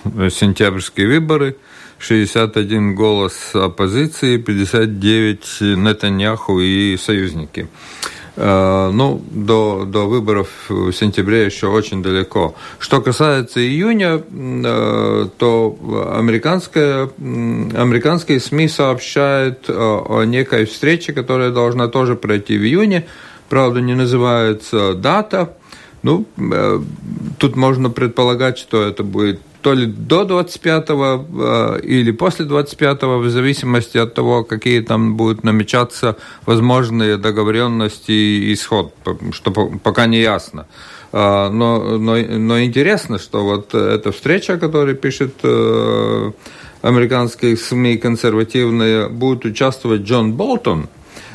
сентябрьские 0.04 1.08
выборы. 1.08 1.56
61 1.98 2.96
голос 2.96 3.54
оппозиции, 3.54 4.36
59 4.36 5.76
Нетаньяху 5.76 6.58
и 6.58 6.96
союзники. 6.96 7.68
Э, 8.34 8.90
ну, 8.92 9.22
до, 9.30 9.84
до 9.86 10.06
выборов 10.06 10.48
в 10.68 10.92
сентябре 10.92 11.44
еще 11.44 11.66
очень 11.66 12.02
далеко. 12.02 12.54
Что 12.78 13.02
касается 13.02 13.60
июня, 13.60 14.22
э, 14.30 15.26
то 15.36 15.78
американская, 16.16 17.10
американские 17.18 18.40
СМИ 18.40 18.68
сообщают 18.68 19.68
о 19.68 20.22
некой 20.24 20.64
встрече, 20.64 21.12
которая 21.12 21.50
должна 21.50 21.88
тоже 21.88 22.14
пройти 22.14 22.56
в 22.56 22.62
июне. 22.62 23.06
Правда, 23.48 23.80
не 23.82 23.94
называется 23.94 24.94
дата. 24.94 25.54
Ну, 26.02 26.24
э, 26.36 26.80
тут 27.38 27.56
можно 27.56 27.90
предполагать, 27.90 28.56
что 28.56 28.82
это 28.82 29.04
будет 29.04 29.40
то 29.62 29.74
ли 29.74 29.86
до 29.86 30.22
25-го 30.22 31.76
э, 31.76 31.80
или 31.82 32.12
после 32.12 32.44
25-го, 32.46 33.18
в 33.18 33.30
зависимости 33.30 33.98
от 33.98 34.14
того, 34.14 34.44
какие 34.44 34.80
там 34.80 35.16
будут 35.16 35.44
намечаться 35.44 36.16
возможные 36.46 37.16
договоренности 37.16 38.12
и 38.12 38.52
исход, 38.52 38.92
что 39.30 39.50
пока 39.82 40.06
не 40.06 40.20
ясно. 40.20 40.66
Э, 41.12 41.48
но, 41.48 41.98
но, 41.98 42.16
но 42.16 42.60
интересно, 42.60 43.18
что 43.18 43.44
вот 43.44 43.74
эта 43.74 44.10
встреча, 44.10 44.58
которую 44.58 44.96
пишет 44.96 45.34
э, 45.44 46.32
американские 46.82 47.56
СМИ 47.56 47.98
консервативные, 47.98 49.08
будет 49.08 49.44
участвовать 49.44 50.02
Джон 50.02 50.32
Болтон, 50.32 50.88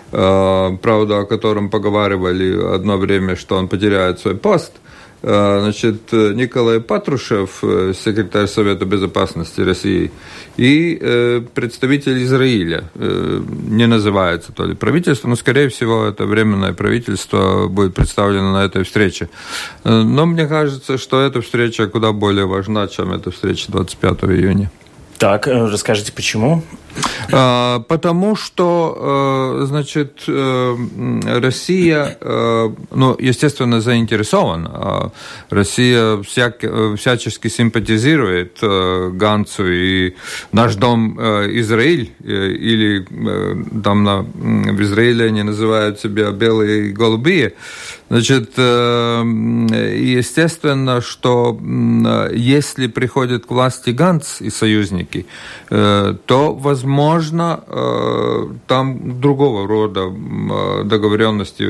правда, 0.09 1.19
о 1.19 1.25
котором 1.25 1.69
поговаривали 1.69 2.75
одно 2.75 2.97
время, 2.97 3.35
что 3.35 3.57
он 3.57 3.67
потеряет 3.67 4.19
свой 4.19 4.35
пост– 4.35 4.71
значит, 5.21 6.11
Николай 6.11 6.79
Патрушев, 6.79 7.63
э, 7.63 7.93
секретарь 7.93 8.47
Совета 8.47 8.85
Безопасности 8.85 9.61
России, 9.61 10.11
и 10.57 10.97
э, 10.99 11.41
представитель 11.53 12.23
Израиля. 12.23 12.83
Не 12.95 13.87
называется 13.87 14.51
то 14.51 14.65
ли 14.65 14.75
правительство, 14.75 15.27
но, 15.27 15.35
скорее 15.35 15.69
всего, 15.69 16.05
это 16.05 16.25
временное 16.25 16.73
правительство 16.73 17.67
будет 17.67 17.93
представлено 17.93 18.53
на 18.53 18.65
этой 18.65 18.83
встрече. 18.83 19.29
Но 19.83 20.25
мне 20.25 20.47
кажется, 20.47 20.97
что 20.97 21.21
эта 21.21 21.41
встреча 21.41 21.87
куда 21.87 22.11
более 22.11 22.45
важна, 22.45 22.87
чем 22.87 23.13
эта 23.13 23.31
встреча 23.31 23.71
25 23.71 24.23
июня. 24.23 24.71
Так, 25.17 25.47
расскажите, 25.47 26.11
почему? 26.11 26.61
А, 27.31 27.79
потому 27.87 28.35
что, 28.35 29.57
э, 29.61 29.65
значит, 29.65 30.23
э, 30.27 30.75
Россия, 31.39 32.17
э, 32.19 32.69
ну, 32.91 33.15
естественно, 33.19 33.81
заинтересована. 33.81 35.11
Россия 35.49 36.21
всяк, 36.21 36.63
всячески 36.97 37.47
симпатизирует 37.47 38.59
Ганцу 38.61 39.65
и 39.67 40.15
наш 40.51 40.75
дом 40.75 41.19
Израиль, 41.59 42.11
или 42.23 43.05
там 43.83 44.03
на, 44.03 44.21
в 44.21 44.81
Израиле 44.81 45.25
они 45.25 45.43
называют 45.43 45.99
себя 45.99 46.31
белые 46.31 46.89
и 46.89 46.91
голубые. 46.91 47.53
Значит, 48.09 48.57
естественно, 50.17 51.01
что 51.01 51.59
если 52.33 52.87
приходит 52.87 53.45
к 53.45 53.51
власти 53.51 53.89
Ганц 53.89 54.41
и 54.41 54.49
союзники, 54.49 55.25
то, 55.69 56.53
возможно, 56.53 57.63
э, 57.67 58.47
там 58.67 59.19
другого 59.19 59.67
рода 59.67 60.01
э, 60.01 60.83
договоренности 60.83 61.63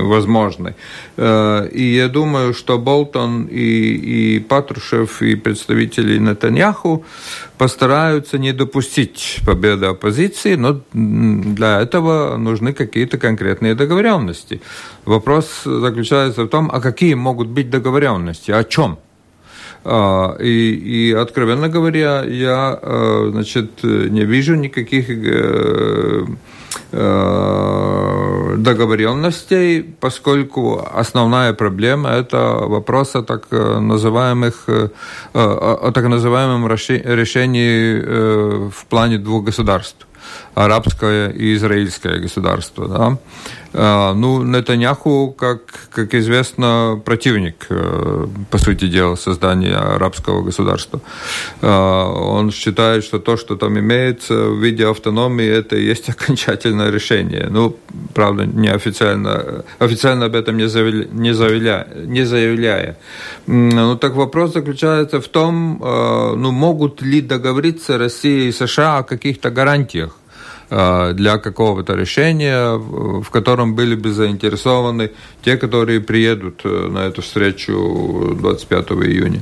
возможны. 0.00 0.74
Э, 1.16 1.68
и 1.68 1.94
я 1.94 2.08
думаю, 2.08 2.54
что 2.54 2.78
Болтон 2.78 3.44
и, 3.44 4.36
и 4.36 4.38
Патрушев, 4.40 5.22
и 5.22 5.34
представители 5.36 6.18
Нетаньяху 6.18 7.04
постараются 7.58 8.38
не 8.38 8.52
допустить 8.52 9.40
победы 9.46 9.86
оппозиции, 9.86 10.56
но 10.56 10.80
для 10.92 11.80
этого 11.80 12.36
нужны 12.36 12.72
какие-то 12.72 13.18
конкретные 13.18 13.74
договоренности. 13.74 14.60
Вопрос 15.04 15.62
заключается 15.64 16.44
в 16.44 16.48
том, 16.48 16.70
а 16.72 16.80
какие 16.80 17.14
могут 17.14 17.48
быть 17.48 17.70
договоренности, 17.70 18.50
о 18.50 18.64
чем? 18.64 18.98
А, 19.84 20.36
и, 20.40 21.10
и, 21.10 21.12
откровенно 21.12 21.68
говоря, 21.68 22.24
я, 22.24 22.78
э, 22.80 23.28
значит, 23.32 23.82
не 23.82 24.24
вижу 24.24 24.54
никаких 24.54 25.10
э, 25.10 26.24
э, 26.92 28.03
договоренностей, 28.56 29.82
поскольку 30.00 30.86
основная 30.94 31.52
проблема– 31.52 32.10
это 32.10 32.38
вопрос 32.66 33.16
о 33.16 33.22
так 33.22 33.50
называемых, 33.50 34.68
о 35.34 35.90
так 35.92 36.08
называемом 36.08 36.68
решении 36.68 38.00
в 38.70 38.86
плане 38.88 39.18
двух 39.18 39.44
государств– 39.44 40.06
арабское 40.54 41.30
и 41.30 41.54
израильское 41.54 42.18
государство. 42.18 42.88
Да? 42.88 43.18
А, 43.76 44.14
ну, 44.14 44.44
Нетаньяху, 44.44 45.34
как, 45.36 45.60
как 45.90 46.14
известно, 46.14 47.00
противник, 47.04 47.66
э, 47.70 48.26
по 48.50 48.58
сути 48.58 48.86
дела, 48.86 49.16
создания 49.16 49.74
арабского 49.74 50.42
государства. 50.42 51.00
А, 51.60 52.06
он 52.08 52.52
считает, 52.52 53.02
что 53.02 53.18
то, 53.18 53.36
что 53.36 53.56
там 53.56 53.76
имеется 53.78 54.34
в 54.34 54.62
виде 54.62 54.86
автономии, 54.86 55.46
это 55.46 55.76
и 55.76 55.84
есть 55.84 56.08
окончательное 56.16 56.90
решение. 56.90 57.48
Ну, 57.50 57.76
правда, 58.14 58.46
неофициально, 58.46 59.64
официально 59.80 60.26
об 60.26 60.36
этом 60.36 60.56
не 60.56 60.68
заявляя. 60.68 61.08
Не 61.10 61.34
заявляя, 61.34 61.88
не 62.06 62.24
заявляя. 62.24 62.96
Ну, 63.48 63.96
так 63.96 64.14
вопрос 64.14 64.52
заключается 64.52 65.20
в 65.20 65.26
том, 65.26 65.82
э, 65.82 66.34
ну, 66.36 66.52
могут 66.52 67.02
ли 67.02 67.20
договориться 67.20 67.98
Россия 67.98 68.48
и 68.48 68.52
США 68.52 68.98
о 68.98 69.02
каких-то 69.02 69.50
гарантиях 69.50 70.16
для 70.70 71.38
какого-то 71.38 71.94
решения, 71.94 72.76
в 72.76 73.28
котором 73.30 73.74
были 73.74 73.94
бы 73.94 74.12
заинтересованы 74.12 75.10
те, 75.44 75.56
которые 75.56 76.00
приедут 76.00 76.62
э, 76.64 76.68
на 76.68 77.06
эту 77.06 77.22
встречу 77.22 78.34
25 78.38 78.92
июня. 78.92 79.40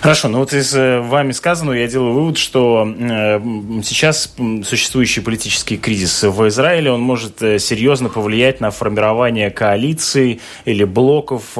Хорошо, 0.00 0.28
ну 0.28 0.38
вот 0.38 0.52
из 0.52 0.74
э, 0.74 1.00
вами 1.00 1.32
сказанного 1.32 1.74
я 1.74 1.86
делаю 1.86 2.14
вывод, 2.14 2.38
что 2.38 2.86
сейчас 3.84 4.34
существующий 4.64 5.20
политический 5.20 5.76
кризис 5.76 6.22
в 6.22 6.48
Израиле, 6.48 6.90
он 6.90 7.00
может 7.00 7.38
серьезно 7.38 8.08
повлиять 8.08 8.60
на 8.60 8.70
формирование 8.70 9.50
коалиций 9.50 10.40
или 10.64 10.84
блоков 10.84 11.56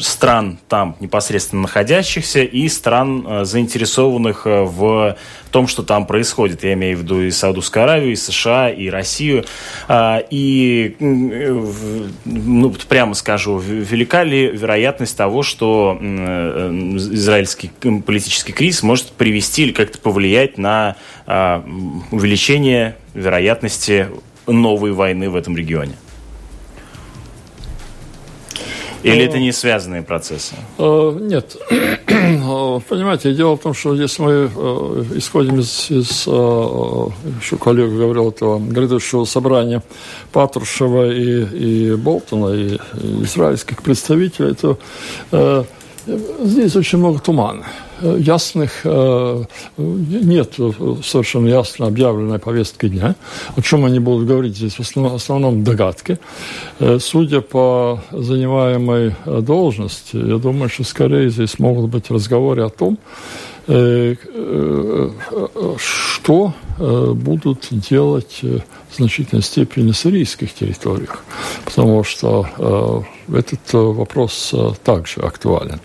стран 0.00 0.58
там 0.68 0.96
непосредственно 1.00 1.62
находящихся 1.62 2.42
и 2.42 2.68
стран, 2.68 3.44
заинтересованных 3.44 4.42
в 4.44 5.16
том, 5.48 5.66
что 5.66 5.82
там 5.82 6.06
происходит. 6.06 6.64
Я 6.64 6.74
имею 6.74 6.98
в 6.98 7.02
виду 7.02 7.20
и 7.20 7.30
Саудовскую 7.30 7.84
Аравию, 7.84 8.12
и 8.12 8.16
США, 8.16 8.70
и 8.70 8.88
Россию. 8.88 9.44
А, 9.88 10.22
и, 10.30 10.96
ну, 10.98 12.74
прямо 12.88 13.14
скажу, 13.14 13.58
велика 13.58 14.24
ли 14.24 14.48
вероятность 14.48 15.16
того, 15.16 15.42
что 15.42 15.98
э, 16.00 16.70
израильский 17.12 17.70
политический 18.06 18.52
кризис 18.52 18.82
может 18.82 19.10
привести 19.12 19.62
или 19.62 19.72
как-то 19.72 19.98
повлиять 19.98 20.58
на 20.58 20.96
а, 21.26 21.64
увеличение 22.10 22.96
вероятности 23.14 24.08
новой 24.46 24.92
войны 24.92 25.30
в 25.30 25.36
этом 25.36 25.56
регионе? 25.56 25.94
Или 29.02 29.24
это 29.24 29.38
не 29.38 29.52
связанные 29.52 30.02
процессы? 30.02 30.54
Э, 30.78 31.18
нет. 31.20 31.56
Э, 32.10 32.80
понимаете, 32.88 33.32
дело 33.32 33.56
в 33.56 33.60
том, 33.60 33.74
что 33.74 33.94
если 33.94 34.22
мы 34.22 34.32
э, 34.32 35.04
исходим 35.16 35.60
из, 35.60 35.90
из 35.90 36.26
еще 36.26 37.56
коллега 37.56 37.96
говорил, 37.96 38.30
этого 38.30 38.58
грядущего 38.58 39.24
собрания 39.24 39.82
Патрушева 40.32 41.10
и, 41.10 41.90
и 41.90 41.94
Болтона, 41.94 42.54
и 42.54 42.78
израильских 43.22 43.82
представителей, 43.82 44.54
то 44.54 44.78
здесь 46.06 46.76
очень 46.76 46.98
много 46.98 47.18
тумана 47.18 47.64
ясных, 48.02 48.80
э, 48.84 49.44
нет 49.76 50.54
совершенно 51.02 51.48
ясно 51.48 51.86
объявленной 51.86 52.38
повестки 52.38 52.88
дня. 52.88 53.14
О 53.56 53.62
чем 53.62 53.84
они 53.84 53.98
будут 53.98 54.28
говорить 54.28 54.56
здесь? 54.56 54.74
В 54.74 54.80
основном, 54.80 55.12
в 55.12 55.16
основном 55.16 55.64
догадки. 55.64 56.18
Э, 56.78 56.98
судя 57.00 57.40
по 57.40 58.00
занимаемой 58.12 59.14
э, 59.24 59.40
должности, 59.40 60.16
я 60.16 60.38
думаю, 60.38 60.68
что 60.68 60.84
скорее 60.84 61.30
здесь 61.30 61.58
могут 61.58 61.90
быть 61.90 62.10
разговоры 62.10 62.62
о 62.62 62.68
том, 62.68 62.98
что 65.76 66.54
будут 66.78 67.68
делать 67.70 68.40
в 68.42 68.96
значительной 68.96 69.42
степени 69.42 69.92
сирийских 69.92 70.54
территориях, 70.54 71.22
потому 71.66 72.02
что 72.02 73.04
этот 73.30 73.72
вопрос 73.72 74.54
также 74.84 75.20
актуален. 75.20 75.80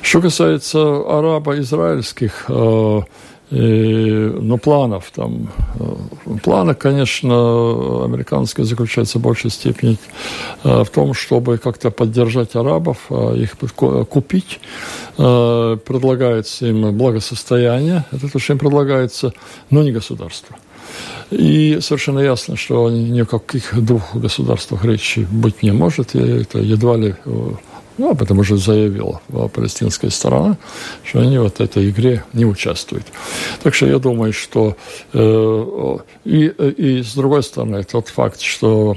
Что 0.00 0.22
касается 0.22 0.80
арабо-израильских 0.80 2.50
э, 3.52 4.38
ну, 4.40 4.58
планов 4.58 5.10
там. 5.14 5.48
Э, 5.78 6.36
планы, 6.42 6.74
конечно, 6.74 8.04
американские 8.04 8.64
заключаются 8.64 9.18
в 9.18 9.22
большей 9.22 9.50
степени 9.50 9.98
э, 10.64 10.84
в 10.84 10.90
том, 10.90 11.14
чтобы 11.14 11.58
как-то 11.58 11.90
поддержать 11.90 12.56
арабов, 12.56 13.10
их 13.10 13.56
купить. 14.08 14.60
Предлагается 15.16 16.66
им 16.66 16.96
благосостояние. 16.96 18.04
Это 18.12 18.32
то, 18.32 18.38
что 18.38 18.54
им 18.54 18.58
предлагается, 18.58 19.32
но 19.70 19.82
не 19.82 19.92
государство. 19.92 20.56
И 21.30 21.78
совершенно 21.80 22.20
ясно, 22.20 22.56
что 22.56 22.90
ни 22.90 23.20
о 23.20 23.26
каких 23.26 23.82
двух 23.84 24.14
государствах 24.14 24.84
речи 24.84 25.26
быть 25.30 25.62
не 25.62 25.72
может. 25.72 26.14
И 26.14 26.18
это 26.18 26.58
едва 26.58 26.96
ли 26.96 27.14
ну, 27.98 28.10
об 28.10 28.22
этом 28.22 28.38
уже 28.38 28.56
заявила 28.56 29.20
палестинская 29.54 30.10
сторона, 30.10 30.56
что 31.04 31.20
они 31.20 31.38
вот 31.38 31.60
этой 31.60 31.90
игре 31.90 32.24
не 32.32 32.44
участвуют. 32.44 33.06
Так 33.62 33.74
что 33.74 33.86
я 33.86 33.98
думаю, 33.98 34.32
что 34.32 34.76
э, 35.12 35.96
и, 36.24 36.46
и 36.46 37.02
с 37.02 37.14
другой 37.14 37.42
стороны, 37.42 37.84
тот 37.84 38.08
факт, 38.08 38.40
что 38.40 38.96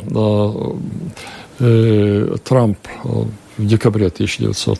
э, 1.59 2.35
Трамп 2.43 2.77
э, 3.03 3.07
в 3.57 3.65
декабре 3.65 4.07
1900, 4.07 4.79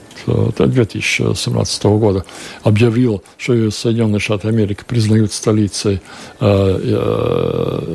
2017 0.58 1.86
э, 1.86 1.88
года 1.98 2.26
объявил, 2.64 3.24
что 3.38 3.72
Соединенные 3.72 4.20
Штаты 4.20 4.50
Америки 4.50 4.84
признают 4.86 5.32
столицей 5.32 6.02
э, 6.40 6.42
э, 6.42 6.80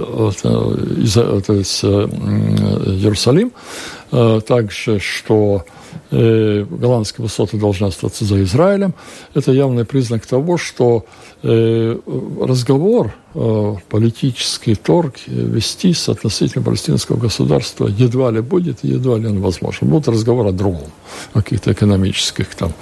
э, 0.06 0.30
э, 0.42 0.66
Иерусалим, 2.86 3.52
также, 4.10 4.98
что 4.98 5.64
э, 6.10 6.64
голландские 6.68 7.24
высоты 7.24 7.56
должны 7.56 7.86
остаться 7.86 8.24
за 8.24 8.42
Израилем. 8.42 8.94
Это 9.34 9.52
явный 9.52 9.84
признак 9.84 10.26
того, 10.26 10.58
что 10.58 11.04
э, 11.42 11.96
разговор, 12.40 13.14
э, 13.34 13.76
политический 13.88 14.74
торг 14.74 15.16
вести 15.26 15.92
с 15.92 16.08
относительно 16.08 16.64
палестинского 16.64 17.16
государства 17.16 17.86
едва 17.86 18.30
ли 18.30 18.40
будет, 18.40 18.78
едва 18.82 19.18
ли 19.18 19.26
он 19.26 19.40
возможен. 19.40 19.88
Будет 19.88 20.08
разговор 20.08 20.46
о 20.46 20.52
другом, 20.52 20.90
о 21.34 21.42
каких-то 21.42 21.72
экономических 21.72 22.54
там 22.54 22.72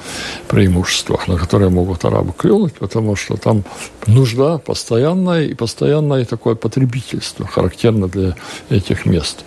преимуществах, 0.48 1.28
на 1.28 1.36
которые 1.36 1.70
могут 1.70 2.04
арабы 2.04 2.32
клюнуть, 2.32 2.74
потому 2.74 3.16
что 3.16 3.36
там 3.36 3.64
нужда 4.06 4.58
постоянная 4.58 5.44
и 5.44 5.54
постоянное 5.54 6.24
такое 6.24 6.54
потребительство, 6.54 7.46
характерно 7.46 8.08
для 8.08 8.34
этих 8.70 9.06
мест. 9.06 9.44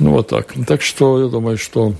Ну, 0.00 0.12
вот 0.12 0.28
так. 0.28 0.54
Так 0.66 0.82
что 0.82 1.22
я 1.22 1.28
думаю, 1.28 1.58
что 1.58 1.92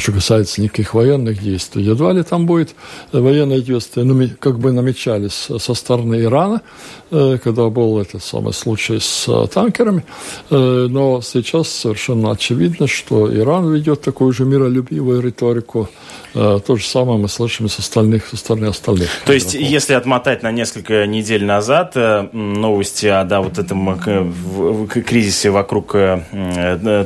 что 0.00 0.12
касается 0.12 0.60
никаких 0.60 0.94
военных 0.94 1.42
действий, 1.42 1.84
едва 1.84 2.12
ли 2.12 2.22
там 2.22 2.46
будет 2.46 2.74
военные 3.12 3.60
действия, 3.60 4.04
ну, 4.04 4.28
как 4.38 4.58
бы 4.58 4.72
намечались 4.72 5.48
со 5.58 5.74
стороны 5.74 6.22
Ирана, 6.22 6.62
э, 7.10 7.38
когда 7.42 7.68
был 7.68 7.98
этот 7.98 8.22
самый 8.22 8.52
случай 8.52 8.98
с 9.00 9.26
э, 9.28 9.46
танкерами, 9.52 10.04
э, 10.50 10.86
но 10.90 11.20
сейчас 11.20 11.68
совершенно 11.68 12.32
очевидно, 12.32 12.86
что 12.86 13.34
Иран 13.34 13.72
ведет 13.72 14.02
такую 14.02 14.32
же 14.32 14.44
миролюбивую 14.44 15.20
риторику, 15.20 15.88
то 16.32 16.76
же 16.76 16.84
самое 16.84 17.18
мы 17.18 17.28
слышим 17.28 17.68
с 17.68 17.80
остальных, 17.80 18.26
со 18.26 18.36
стороны 18.36 18.66
остальных. 18.66 19.08
То 19.26 19.32
есть, 19.32 19.54
если 19.54 19.94
отмотать 19.94 20.44
на 20.44 20.52
несколько 20.52 21.04
недель 21.04 21.44
назад 21.44 21.96
новости 22.32 23.06
о 23.06 23.24
да, 23.24 23.40
вот 23.40 23.58
этом 23.58 23.98
кризисе 24.88 25.50
вокруг 25.50 25.96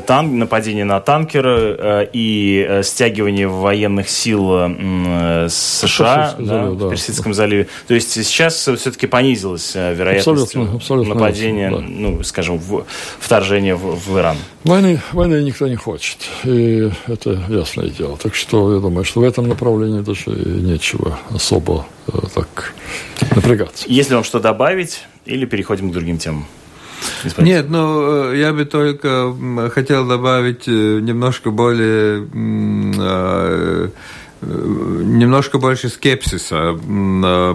тан 0.07 0.38
нападения 0.38 0.85
на 0.85 1.00
танкеры 1.00 2.11
и 2.12 2.83
стягивание 2.85 3.49
военных 3.49 4.09
сил 4.09 4.51
э, 4.53 5.49
США 5.51 6.37
да, 6.38 6.70
в 6.70 6.90
Персидском 6.90 7.35
заливе. 7.35 7.68
То 7.87 7.94
есть 7.94 8.12
сейчас 8.12 8.57
все-таки 8.57 9.07
понизилась 9.07 9.73
э, 9.75 9.94
вероятность 9.94 10.55
абсолютно, 10.55 10.77
абсолютно 10.77 11.14
нападения, 11.14 11.70
да. 11.70 11.79
ну, 11.81 12.23
скажем, 12.23 12.59
в, 12.59 12.85
вторжения 13.18 13.75
в, 13.75 13.97
в 13.97 14.18
Иран. 14.18 14.37
Войны, 14.64 15.01
войны 15.12 15.42
никто 15.42 15.66
не 15.66 15.77
хочет. 15.77 16.18
И 16.44 16.90
это 17.07 17.42
ясное 17.49 17.88
дело. 17.88 18.16
Так 18.23 18.35
что 18.35 18.75
я 18.75 18.81
думаю, 18.81 19.05
что 19.05 19.20
в 19.20 19.25
этом 19.25 19.49
направлении 19.49 20.01
даже 20.01 20.31
нечего 20.31 21.18
особо 21.31 21.87
э, 22.09 22.18
так 22.35 22.75
напрягаться. 23.35 23.85
Если 23.88 24.14
вам 24.14 24.25
что 24.25 24.40
добавить, 24.40 25.03
или 25.27 25.47
переходим 25.47 25.90
к 25.90 25.92
другим 25.92 26.18
темам? 26.18 26.47
Нет, 27.38 27.66
ну, 27.68 28.32
я 28.32 28.52
бы 28.52 28.64
только 28.64 29.34
хотел 29.70 30.06
добавить 30.06 30.68
э, 30.68 31.00
немножко 31.00 31.50
более 31.50 32.26
э, 32.98 33.88
немножко 34.44 35.59
больше 35.59 35.88
скепсиса, 35.88 36.78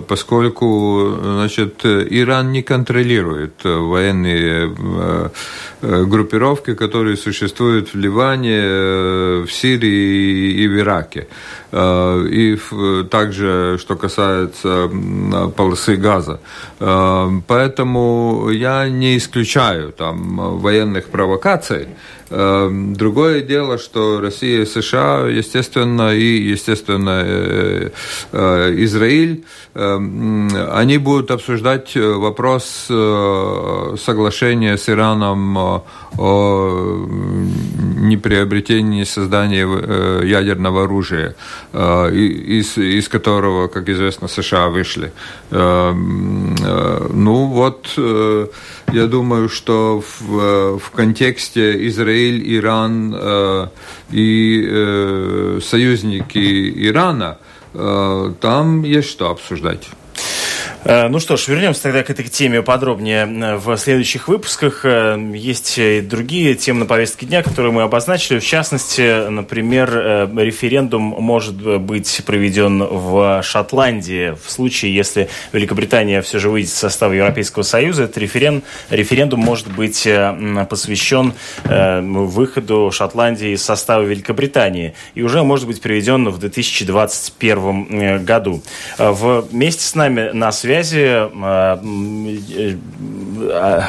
поскольку 0.08 1.18
значит, 1.22 1.86
Иран 1.86 2.52
не 2.52 2.62
контролирует 2.62 3.64
военные 3.64 4.72
группировки, 5.82 6.74
которые 6.74 7.16
существуют 7.18 7.94
в 7.94 7.98
Ливане, 7.98 8.62
в 9.46 9.50
Сирии 9.50 10.64
и 10.64 10.68
в 10.68 10.78
Ираке. 10.80 11.28
И 11.72 12.58
также, 13.10 13.78
что 13.80 13.96
касается 13.96 14.90
полосы 15.56 15.96
газа. 15.96 16.40
Поэтому 16.80 18.50
я 18.52 18.90
не 18.90 19.18
исключаю 19.18 19.92
там 19.92 20.60
военных 20.60 21.10
провокаций, 21.10 21.88
другое 22.30 23.42
дело, 23.42 23.78
что 23.78 24.22
Россия 24.22 24.62
и 24.62 24.66
США, 24.66 25.28
естественно, 25.28 26.14
и, 26.16 26.52
естественно, 26.52 27.24
э, 27.26 27.90
э, 28.32 28.76
Израиль, 28.84 29.44
эм, 29.74 30.50
они 30.72 30.98
будут 30.98 31.32
обсуждать 31.32 31.96
вопрос 31.96 32.86
э, 32.90 33.96
соглашения 34.00 34.78
с 34.78 34.90
Ираном 34.90 35.58
о 35.58 35.84
неприобретении 37.98 39.04
создания 39.04 39.68
ядерного 40.24 40.84
оружия, 40.84 41.36
из, 41.74 42.78
из 42.78 43.08
которого, 43.08 43.68
как 43.68 43.90
известно, 43.90 44.28
США 44.28 44.70
вышли. 44.70 45.12
Эм, 45.52 46.56
ну 47.14 47.46
вот, 47.46 47.88
я 48.94 49.08
думаю, 49.08 49.50
что 49.50 50.04
в, 50.20 50.80
в 50.80 50.92
контексте 50.92 51.88
Израиль, 51.88 52.42
Иран 52.58 53.14
э, 53.16 53.68
и 54.12 54.66
э, 54.68 55.60
союзники 55.62 56.88
Ирана, 56.88 57.38
э, 57.74 58.34
там 58.42 58.84
есть 58.84 59.10
что 59.10 59.30
обсуждать. 59.30 59.90
Э, 60.86 61.10
ну 61.10 61.20
что 61.20 61.36
ж, 61.36 61.48
вернемся 61.50 61.84
тогда 61.84 62.04
к 62.04 62.10
этой 62.10 62.26
теме 62.26 62.62
подробнее 62.62 63.28
э, 63.28 63.56
в 63.58 63.76
следующих 63.78 64.30
выпусках. 64.30 64.86
Э, 64.86 65.18
есть 65.34 65.78
и 65.78 66.00
другие 66.00 66.56
темы 66.56 66.82
на 66.82 66.86
повестке 66.86 67.26
дня, 67.26 67.44
которые 67.44 67.74
мы 67.74 67.82
обозначили. 67.82 68.40
В 68.40 68.46
частности, 68.46 69.30
например, 69.30 69.90
референдум 70.36 71.02
может 71.02 71.56
быть 71.82 72.22
проведен 72.26 72.82
в 72.84 73.42
Шотландии 73.44 74.36
в 74.42 74.50
случае, 74.50 74.96
если 74.96 75.30
Великобритания 75.52 76.22
все 76.22 76.40
же 76.40 76.50
выйдет 76.50 76.70
из 76.70 76.76
состава 76.76 77.12
Европейского 77.14 77.64
Союза. 77.64 78.04
Этот 78.04 78.18
референ, 78.20 78.64
референдум 78.90 79.42
может 79.42 79.68
быть 79.68 80.08
посвящен 80.70 81.34
выходу 81.66 82.92
Шотландии 82.92 83.52
из 83.52 83.64
состава 83.64 84.04
Великобритании 84.04 84.94
и 85.16 85.24
уже 85.24 85.44
может 85.44 85.68
быть 85.68 85.82
проведен 85.82 86.30
в 86.30 86.38
2021 86.38 88.24
году. 88.24 88.62
Вместе 88.98 89.84
с 89.84 89.96
нами 89.96 90.32
на 90.32 90.52
связи 90.52 90.69
связи 90.70 91.04
а, 91.04 91.82
э, 91.82 92.76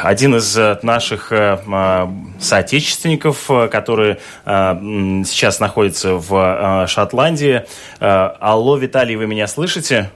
один 0.02 0.36
из 0.36 0.58
наших 0.82 1.30
э, 1.30 1.58
а, 1.70 2.10
соотечественников, 2.40 3.50
э, 3.50 3.68
который 3.68 4.16
сейчас 4.46 5.60
находится 5.60 6.14
в 6.14 6.86
Шотландии. 6.88 7.66
Алло, 7.98 8.78
Виталий, 8.78 9.16
вы 9.16 9.26
меня 9.26 9.46
слышите? 9.46 10.10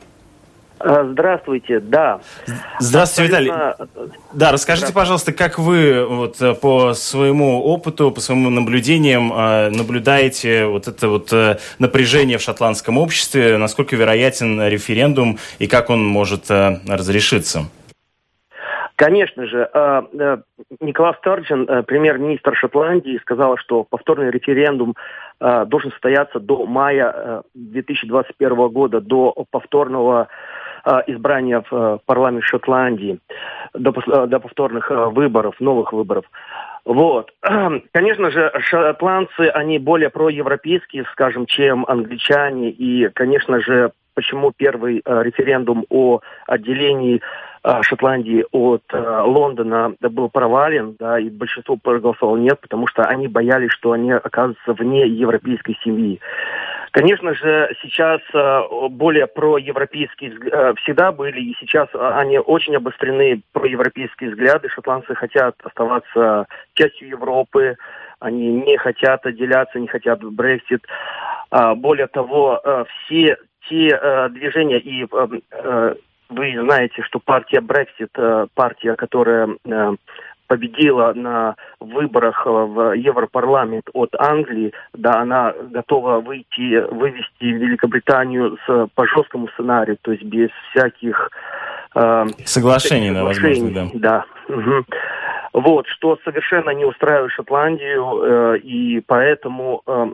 Здравствуйте, 0.85 1.81
да. 1.81 2.21
Здравствуйте, 2.79 3.37
Абсолютно... 3.37 3.75
Виталий. 3.79 4.13
Да, 4.35 4.53
расскажите, 4.53 4.93
пожалуйста, 4.93 5.33
как 5.33 5.59
вы 5.59 6.05
вот 6.05 6.37
по 6.61 6.93
своему 6.93 7.63
опыту, 7.63 8.11
по 8.11 8.21
своим 8.21 8.55
наблюдениям 8.55 9.29
наблюдаете 9.29 10.67
вот 10.67 10.87
это 10.87 11.09
вот 11.09 11.33
напряжение 11.79 12.37
в 12.37 12.43
шотландском 12.43 12.99
обществе, 12.99 13.57
насколько 13.57 13.97
вероятен 13.97 14.61
референдум 14.69 15.39
и 15.59 15.67
как 15.67 15.89
он 15.89 16.05
может 16.05 16.51
разрешиться? 16.51 17.63
Конечно 18.97 19.47
же, 19.47 19.71
Николас 20.81 21.17
Сторджин, 21.17 21.67
премьер-министр 21.85 22.55
Шотландии, 22.57 23.19
сказал, 23.23 23.57
что 23.57 23.85
повторный 23.85 24.31
референдум 24.31 24.95
должен 25.41 25.91
состояться 25.93 26.39
до 26.41 26.67
мая 26.67 27.43
2021 27.55 28.69
года, 28.69 29.01
до 29.01 29.33
повторного 29.51 30.29
Э, 30.29 30.54
избрания 31.07 31.63
в 31.71 31.75
э, 31.75 31.99
парламент 32.07 32.45
Шотландии, 32.45 33.19
до, 33.75 33.91
э, 33.91 34.27
до 34.27 34.41
повторных 34.41 34.91
выборов, 34.91 35.55
новых 35.61 35.93
выборов. 35.93 36.25
Вот. 36.85 37.33
Конечно 37.93 38.31
же, 38.31 38.53
шотландцы, 38.61 39.49
они 39.49 39.79
более 39.79 40.11
проевропейские, 40.11 41.05
скажем, 41.13 41.47
чем 41.47 41.85
англичане. 41.89 42.71
И, 42.71 43.09
конечно 43.09 43.61
же, 43.61 43.93
почему 44.15 44.53
первый 44.55 45.03
референдум 45.05 45.87
о 45.89 46.21
отделении 46.47 47.23
Шотландии 47.83 48.45
от 48.53 48.83
Лондона 48.93 49.95
был 50.01 50.29
провален, 50.29 50.97
да, 50.99 51.19
и 51.19 51.31
большинство 51.31 51.77
проголосовало 51.77 52.37
нет, 52.37 52.61
потому 52.61 52.87
что 52.87 53.05
они 53.05 53.27
боялись, 53.27 53.71
что 53.71 53.93
они 53.93 54.13
окажутся 54.13 54.75
вне 54.75 55.07
европейской 55.07 55.77
семьи. 55.83 56.21
Конечно 56.95 57.35
же, 57.35 57.75
сейчас 57.83 58.21
э, 58.33 58.61
более 58.89 59.27
проевропейские 59.27 60.31
э, 60.31 60.75
всегда 60.77 61.11
были, 61.11 61.41
и 61.41 61.57
сейчас 61.59 61.89
э, 61.93 61.99
они 61.99 62.39
очень 62.39 62.77
обострены 62.77 63.43
проевропейские 63.51 64.31
взгляды. 64.31 64.69
Шотландцы 64.69 65.13
хотят 65.17 65.57
оставаться 65.65 66.47
частью 66.75 67.09
Европы, 67.09 67.77
они 68.21 68.47
не 68.47 68.77
хотят 68.77 69.27
отделяться, 69.27 69.81
не 69.81 69.89
хотят 69.89 70.23
Брексит. 70.23 70.87
А, 71.51 71.75
более 71.75 72.07
того, 72.07 72.63
все 73.07 73.39
те 73.69 74.29
движения 74.31 74.79
и 74.79 75.05
вы 76.29 76.55
знаете, 76.65 77.03
что 77.03 77.21
партия 77.21 77.61
Брексит, 77.61 78.11
партия, 78.55 78.95
которая 78.97 79.49
победила 80.47 81.13
на 81.15 81.57
выборах 81.81 82.43
э, 82.47 82.51
в 82.51 82.93
Европарламент 82.93 83.89
от 83.93 84.15
Англии, 84.19 84.73
да, 84.93 85.21
она 85.21 85.53
готова 85.71 86.21
выйти, 86.21 86.93
вывести 86.93 87.45
Великобританию 87.45 88.59
с, 88.67 88.89
по 88.95 89.07
жесткому 89.07 89.49
сценарию, 89.49 89.97
то 90.03 90.13
есть 90.13 90.25
без 90.25 90.51
всяких 90.71 91.31
э, 91.95 92.27
соглашений, 92.45 93.13
да, 93.13 93.25
возможно, 93.25 93.71
да. 93.71 93.87
Да. 93.95 94.25
Угу. 94.49 94.85
Вот, 95.55 95.87
что 95.87 96.19
совершенно 96.25 96.71
не 96.71 96.85
устраивает 96.85 97.33
Шотландию, 97.33 98.55
э, 98.55 98.59
и 98.59 99.01
поэтому 99.01 99.83
э, 99.87 100.07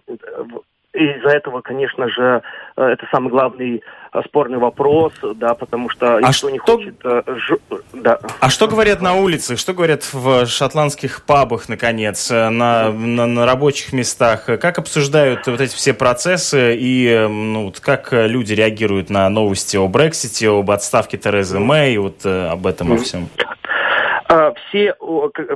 из-за 0.92 1.29
этого, 1.29 1.61
конечно 1.61 2.09
же, 2.09 2.42
э, 2.76 2.83
это 2.83 3.07
самый 3.12 3.31
главный 3.31 3.83
э, 4.12 4.20
спорный 4.26 4.59
вопрос, 4.59 5.12
да, 5.37 5.55
потому 5.55 5.88
что 5.88 6.16
а 6.16 6.20
никто 6.20 6.33
что... 6.33 6.50
не 6.50 6.59
хочет... 6.59 6.94
Э, 7.05 7.22
ж... 7.26 7.57
Да. 7.92 8.18
А 8.40 8.50
что 8.50 8.66
говорят 8.66 9.00
на 9.00 9.14
улице, 9.14 9.57
что 9.57 9.72
говорят 9.72 10.12
в 10.12 10.46
шотландских 10.46 11.24
пабах, 11.24 11.68
наконец, 11.68 12.29
на, 12.31 12.50
на, 12.90 13.26
на 13.26 13.46
рабочих 13.46 13.92
местах? 13.92 14.46
Как 14.46 14.79
обсуждают 14.79 15.46
вот 15.46 15.61
эти 15.61 15.74
все 15.74 15.94
процессы 15.94 16.76
и 16.76 17.26
ну, 17.29 17.72
как 17.81 18.09
люди 18.12 18.53
реагируют 18.55 19.11
на 19.11 19.29
новости 19.29 19.76
о 19.76 19.87
Брексите, 19.87 20.50
об 20.50 20.70
отставке 20.70 21.18
Терезы 21.18 21.61
Мэй, 21.61 21.98
вот 21.98 22.26
об 22.26 22.66
этом 22.66 22.94
и 22.94 22.98
всем? 22.98 23.29
А, 24.32 24.54
все, 24.54 24.94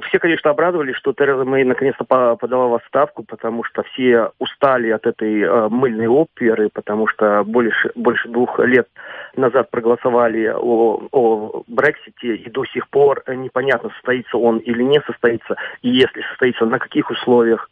все, 0.08 0.18
конечно, 0.18 0.50
обрадовались, 0.50 0.96
что 0.96 1.12
Тереза 1.12 1.44
Мэй 1.44 1.62
наконец-то 1.62 2.04
подала 2.04 2.66
в 2.66 2.74
отставку, 2.74 3.22
потому 3.22 3.62
что 3.62 3.84
все 3.84 4.32
устали 4.40 4.90
от 4.90 5.06
этой 5.06 5.44
а, 5.44 5.68
мыльной 5.68 6.08
оперы, 6.08 6.70
потому 6.72 7.06
что 7.06 7.44
больше, 7.44 7.92
больше 7.94 8.28
двух 8.28 8.58
лет 8.58 8.88
назад 9.36 9.70
проголосовали 9.70 10.52
о, 10.52 11.06
о 11.12 11.62
Брексите, 11.68 12.34
и 12.34 12.50
до 12.50 12.64
сих 12.64 12.88
пор 12.88 13.22
непонятно, 13.28 13.90
состоится 13.90 14.38
он 14.38 14.58
или 14.58 14.82
не 14.82 15.00
состоится, 15.02 15.54
и 15.82 15.90
если 15.90 16.22
состоится, 16.22 16.66
на 16.66 16.80
каких 16.80 17.10
условиях. 17.10 17.70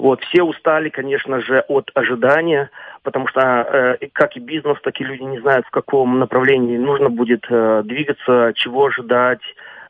Вот, 0.00 0.24
все 0.24 0.42
устали, 0.42 0.88
конечно 0.88 1.40
же, 1.40 1.60
от 1.68 1.92
ожидания, 1.94 2.68
потому 3.04 3.28
что 3.28 3.40
э, 3.40 4.08
как 4.12 4.36
и 4.36 4.40
бизнес, 4.40 4.76
так 4.82 5.00
и 5.00 5.04
люди 5.04 5.22
не 5.22 5.38
знают, 5.38 5.66
в 5.66 5.70
каком 5.70 6.18
направлении 6.18 6.78
нужно 6.78 7.10
будет 7.10 7.46
э, 7.48 7.82
двигаться, 7.84 8.50
чего 8.56 8.86
ожидать, 8.86 9.42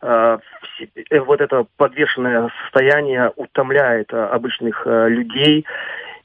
вот 0.02 1.40
это 1.40 1.66
подвешенное 1.76 2.50
состояние 2.62 3.32
утомляет 3.36 4.12
э, 4.12 4.16
обычных 4.16 4.84
людей. 4.84 5.64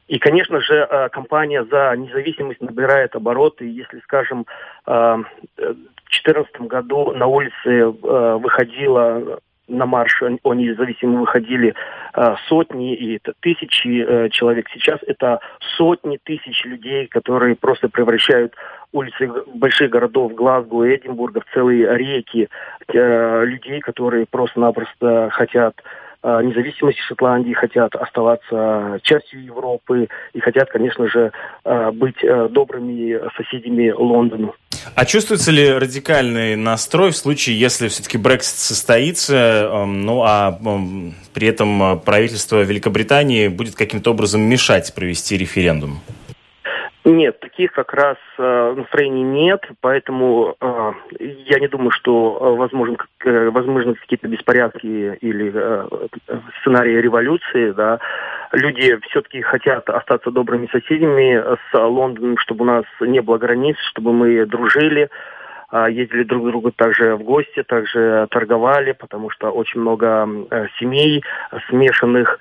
И, 0.08 0.20
конечно 0.20 0.62
же, 0.62 1.10
компания 1.12 1.66
за 1.66 1.94
независимость 1.98 2.62
набирает 2.62 3.14
обороты. 3.16 3.66
Если, 3.66 4.00
скажем, 4.00 4.46
в 4.86 5.26
2014 5.58 6.62
году 6.62 7.12
на 7.12 7.28
улице 7.28 7.88
выходило 7.88 9.42
на 9.68 9.86
марш 9.86 10.22
о 10.44 10.54
независимом 10.54 11.22
выходили 11.22 11.74
э, 12.14 12.36
сотни 12.48 12.96
и 12.96 13.20
тысячи 13.42 14.04
э, 14.04 14.30
человек. 14.30 14.68
Сейчас 14.74 15.00
это 15.06 15.40
сотни 15.78 16.20
тысяч 16.24 16.64
людей, 16.66 17.08
которые 17.08 17.56
просто 17.56 17.90
превращают 17.90 18.54
улицы 18.94 19.30
больших 19.54 19.92
городов 19.92 20.34
Глазго 20.34 20.84
и 20.84 20.96
Эдинбурга 20.96 21.42
в 21.42 21.54
целые 21.54 21.98
реки 21.98 22.50
э, 22.88 23.46
людей, 23.46 23.80
которые 23.82 24.26
просто-напросто 24.30 25.30
хотят 25.32 25.76
независимости 26.24 27.00
Шотландии, 27.02 27.54
хотят 27.54 27.96
оставаться 27.96 29.00
частью 29.04 29.46
Европы 29.46 30.10
и 30.34 30.40
хотят, 30.40 30.68
конечно 30.70 31.08
же, 31.08 31.32
быть 31.94 32.18
добрыми 32.50 33.22
соседями 33.38 33.92
Лондону. 33.92 34.56
А 34.96 35.06
чувствуется 35.06 35.52
ли 35.52 35.70
радикальный 35.70 36.56
настрой 36.56 37.12
в 37.12 37.18
случае, 37.18 37.60
если 37.60 37.88
все-таки 37.88 38.18
Брексит 38.18 38.58
состоится, 38.58 39.70
эм, 39.72 40.06
ну 40.06 40.24
а 40.24 40.60
эм, 40.64 41.16
при 41.34 41.48
этом 41.48 42.00
правительство 42.00 42.62
Великобритании 42.62 43.48
будет 43.48 43.76
каким-то 43.76 44.12
образом 44.12 44.42
мешать 44.42 44.94
провести 44.94 45.38
референдум? 45.38 46.02
Нет, 47.08 47.40
таких 47.40 47.72
как 47.72 47.94
раз 47.94 48.18
э, 48.38 48.74
настроений 48.76 49.24
нет, 49.24 49.64
поэтому 49.80 50.58
э, 50.60 50.92
я 51.46 51.58
не 51.62 51.70
думаю, 51.70 51.92
что 51.92 52.38
э, 52.38 52.58
возможен, 52.58 52.98
э, 53.24 53.50
возможны 53.50 53.96
какие-то 53.96 54.28
беспорядки 54.28 55.18
или 55.22 55.50
э, 55.56 55.88
сценарии 56.60 57.00
революции. 57.00 57.72
Да. 57.72 58.00
Люди 58.52 59.00
все-таки 59.08 59.42
хотят 59.42 59.90
остаться 59.90 60.32
добрыми 60.32 60.68
соседями 60.70 61.42
с 61.72 61.80
Лондоном, 61.80 62.38
чтобы 62.40 62.64
у 62.64 62.68
нас 62.68 62.84
не 63.00 63.22
было 63.22 63.38
границ, 63.38 63.78
чтобы 63.90 64.12
мы 64.12 64.46
дружили, 64.46 65.10
э, 65.72 65.88
ездили 65.90 66.24
друг 66.24 66.44
к 66.44 66.48
другу 66.48 66.72
также 66.74 67.16
в 67.16 67.24
гости, 67.24 67.64
также 67.64 68.28
торговали, 68.32 68.92
потому 68.92 69.30
что 69.30 69.50
очень 69.52 69.80
много 69.80 70.28
э, 70.52 70.66
семей 70.78 71.24
смешанных 71.70 72.38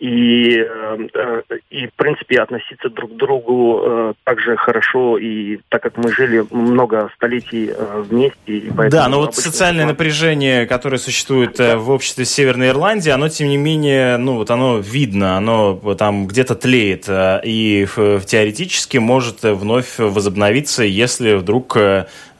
и, 0.00 0.56
э, 0.56 1.08
э, 1.14 1.42
и 1.68 1.86
в 1.86 1.92
принципе 1.92 2.40
относиться 2.40 2.88
друг 2.88 3.12
к 3.12 3.16
другу 3.16 3.82
э, 3.84 4.12
так 4.24 4.40
же 4.40 4.56
хорошо, 4.56 5.18
и 5.18 5.58
так 5.68 5.82
как 5.82 5.98
мы 5.98 6.10
жили 6.10 6.42
много 6.50 7.10
столетий 7.16 7.70
вместе. 8.08 8.38
И 8.46 8.70
да, 8.90 9.08
но 9.08 9.18
вот 9.18 9.34
социальное 9.34 9.84
план... 9.84 9.92
напряжение, 9.92 10.66
которое 10.66 10.96
существует 10.96 11.56
да. 11.58 11.76
в 11.76 11.90
обществе 11.90 12.24
Северной 12.24 12.68
Ирландии, 12.68 13.10
оно 13.10 13.28
тем 13.28 13.48
не 13.48 13.58
менее, 13.58 14.16
ну 14.16 14.36
вот 14.36 14.50
оно 14.50 14.78
видно, 14.78 15.36
оно 15.36 15.76
там 15.98 16.26
где-то 16.26 16.54
тлеет, 16.54 17.06
и 17.08 17.86
теоретически 18.26 18.96
может 18.96 19.42
вновь 19.42 19.98
возобновиться, 19.98 20.82
если 20.82 21.34
вдруг 21.34 21.76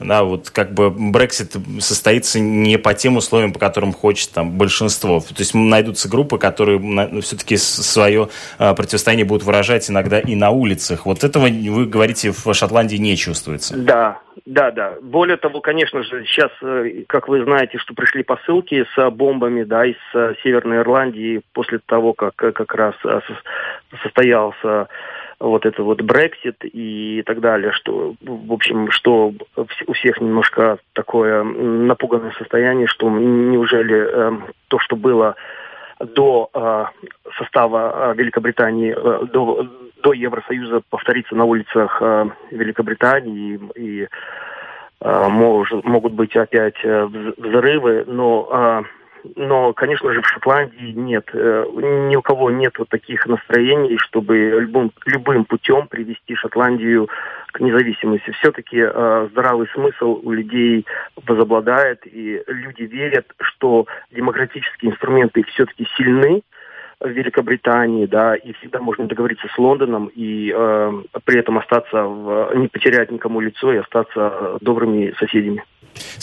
да, 0.03 0.23
вот 0.23 0.49
как 0.49 0.73
бы 0.73 0.89
Брексит 0.89 1.55
состоится 1.79 2.39
не 2.39 2.77
по 2.77 2.93
тем 2.93 3.17
условиям, 3.17 3.53
по 3.53 3.59
которым 3.59 3.93
хочет 3.93 4.31
там 4.31 4.51
большинство. 4.51 5.19
То 5.19 5.35
есть 5.37 5.53
найдутся 5.53 6.09
группы, 6.09 6.37
которые 6.37 6.79
ну, 6.79 7.21
все-таки 7.55 7.57
свое 7.57 8.29
а, 8.57 8.73
противостояние 8.73 9.25
будут 9.25 9.43
выражать 9.43 9.89
иногда 9.89 10.19
и 10.19 10.35
на 10.35 10.51
улицах. 10.51 11.05
Вот 11.05 11.23
этого, 11.23 11.47
вы 11.47 11.85
говорите, 11.85 12.31
в 12.31 12.53
Шотландии 12.53 12.97
не 12.97 13.15
чувствуется. 13.17 13.75
Да, 13.77 14.19
да, 14.45 14.71
да. 14.71 14.95
Более 15.01 15.37
того, 15.37 15.61
конечно 15.61 16.03
же, 16.03 16.25
сейчас, 16.25 16.51
э, 16.61 17.03
как 17.07 17.27
вы 17.27 17.43
знаете, 17.43 17.77
что 17.77 17.93
пришли 17.93 18.23
посылки 18.23 18.85
с 18.95 19.09
бомбами, 19.11 19.63
да, 19.63 19.85
из 19.85 19.95
э, 20.13 20.33
Северной 20.43 20.77
Ирландии 20.77 21.41
после 21.53 21.79
того, 21.85 22.13
как 22.13 22.33
э, 22.43 22.51
как 22.51 22.73
раз 22.73 22.95
состоялся 24.03 24.87
вот 25.39 25.65
это 25.65 25.81
вот 25.83 26.01
Брексит 26.01 26.57
и 26.61 27.23
так 27.25 27.39
далее, 27.39 27.71
что, 27.71 28.13
в 28.21 28.53
общем, 28.53 28.91
что 28.91 29.33
у 29.87 29.93
всех 29.93 30.21
немножко 30.21 30.77
такое 30.93 31.43
напуганное 31.43 32.31
состояние, 32.37 32.87
что 32.87 33.09
неужели 33.09 34.07
э, 34.07 34.31
то, 34.67 34.79
что 34.79 34.95
было 34.95 35.35
до 36.05 36.49
э, 36.53 36.85
состава 37.37 38.11
э, 38.11 38.15
Великобритании, 38.15 38.93
э, 38.95 39.25
до, 39.25 39.67
до 40.03 40.13
Евросоюза, 40.13 40.81
повторится 40.89 41.35
на 41.35 41.45
улицах 41.45 41.97
э, 42.01 42.25
Великобритании 42.51 43.59
и 43.75 44.07
э, 45.01 45.27
мож, 45.29 45.71
могут 45.83 46.13
быть 46.13 46.35
опять 46.35 46.83
э, 46.83 47.05
взрывы, 47.37 48.05
но 48.07 48.47
э, 48.51 48.81
но, 49.35 49.73
конечно 49.73 50.11
же, 50.13 50.21
в 50.21 50.27
Шотландии 50.27 50.93
нет, 50.93 51.29
э, 51.33 51.65
ни 52.09 52.15
у 52.15 52.21
кого 52.21 52.49
нет 52.49 52.77
вот 52.79 52.89
таких 52.89 53.25
настроений, 53.27 53.97
чтобы 53.97 54.35
любым, 54.37 54.91
любым 55.05 55.45
путем 55.45 55.87
привести 55.87 56.35
Шотландию 56.35 57.07
к 57.51 57.59
независимости. 57.59 58.31
Все-таки 58.31 58.77
э, 58.79 59.27
здравый 59.31 59.67
смысл 59.73 60.19
у 60.23 60.31
людей 60.31 60.85
возобладает, 61.25 62.05
и 62.05 62.41
люди 62.47 62.83
верят, 62.83 63.27
что 63.41 63.85
демократические 64.11 64.91
инструменты 64.91 65.43
все-таки 65.43 65.87
сильны, 65.97 66.41
в 67.01 67.09
Великобритании, 67.09 68.05
да, 68.05 68.35
и 68.35 68.53
всегда 68.53 68.79
можно 68.79 69.07
договориться 69.07 69.47
с 69.47 69.57
Лондоном 69.57 70.11
и 70.13 70.53
э, 70.55 71.03
при 71.25 71.39
этом 71.39 71.57
остаться, 71.57 72.03
в, 72.03 72.53
не 72.55 72.67
потерять 72.67 73.11
никому 73.11 73.39
лицо 73.39 73.73
и 73.73 73.77
остаться 73.77 74.57
добрыми 74.61 75.13
соседями. 75.17 75.63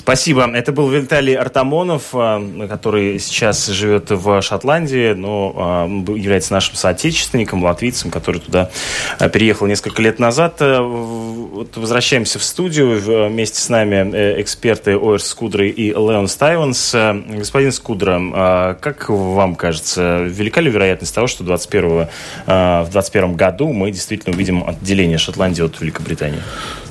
Спасибо. 0.08 0.48
Это 0.54 0.72
был 0.72 0.88
Виталий 0.88 1.34
Артамонов, 1.34 2.14
э, 2.14 2.66
который 2.68 3.18
сейчас 3.18 3.66
живет 3.66 4.10
в 4.10 4.40
Шотландии, 4.40 5.12
но 5.12 5.86
э, 5.86 6.18
является 6.18 6.52
нашим 6.52 6.76
соотечественником, 6.76 7.62
латвийцем, 7.62 8.10
который 8.10 8.40
туда 8.40 8.70
э, 9.18 9.28
переехал 9.28 9.66
несколько 9.66 10.00
лет 10.00 10.18
назад. 10.18 10.60
Вот 10.60 11.76
возвращаемся 11.76 12.38
в 12.38 12.44
студию. 12.44 13.28
Вместе 13.28 13.60
с 13.60 13.68
нами 13.68 14.40
эксперты 14.40 14.92
Оэрс 14.92 15.26
Скудра 15.26 15.66
и 15.66 15.90
Леон 15.90 16.28
Стайвенс. 16.28 16.94
Господин 17.28 17.72
Скудра, 17.72 18.78
как 18.80 19.08
вам 19.08 19.56
кажется, 19.56 20.22
велика 20.22 20.60
ли 20.60 20.70
вероятность 20.70 21.14
того, 21.14 21.26
что 21.26 21.44
21, 21.44 21.88
в 21.88 22.06
2021 22.46 23.34
году 23.34 23.72
мы 23.72 23.90
действительно 23.90 24.34
увидим 24.34 24.64
отделение 24.66 25.18
Шотландии 25.18 25.62
от 25.62 25.80
Великобритании? 25.80 26.40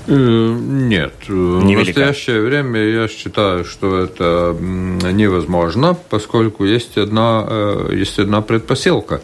Нет. 0.08 1.14
Невелика. 1.28 1.84
В 1.84 1.88
настоящее 1.88 2.42
время 2.42 2.80
я 2.80 3.08
считаю, 3.08 3.66
что 3.66 3.98
это 3.98 4.56
невозможно, 4.60 5.98
поскольку 6.10 6.66
есть 6.66 6.98
одна, 6.98 7.46
э, 7.48 7.90
есть 7.94 8.18
одна 8.20 8.42
предпосылка. 8.42 9.22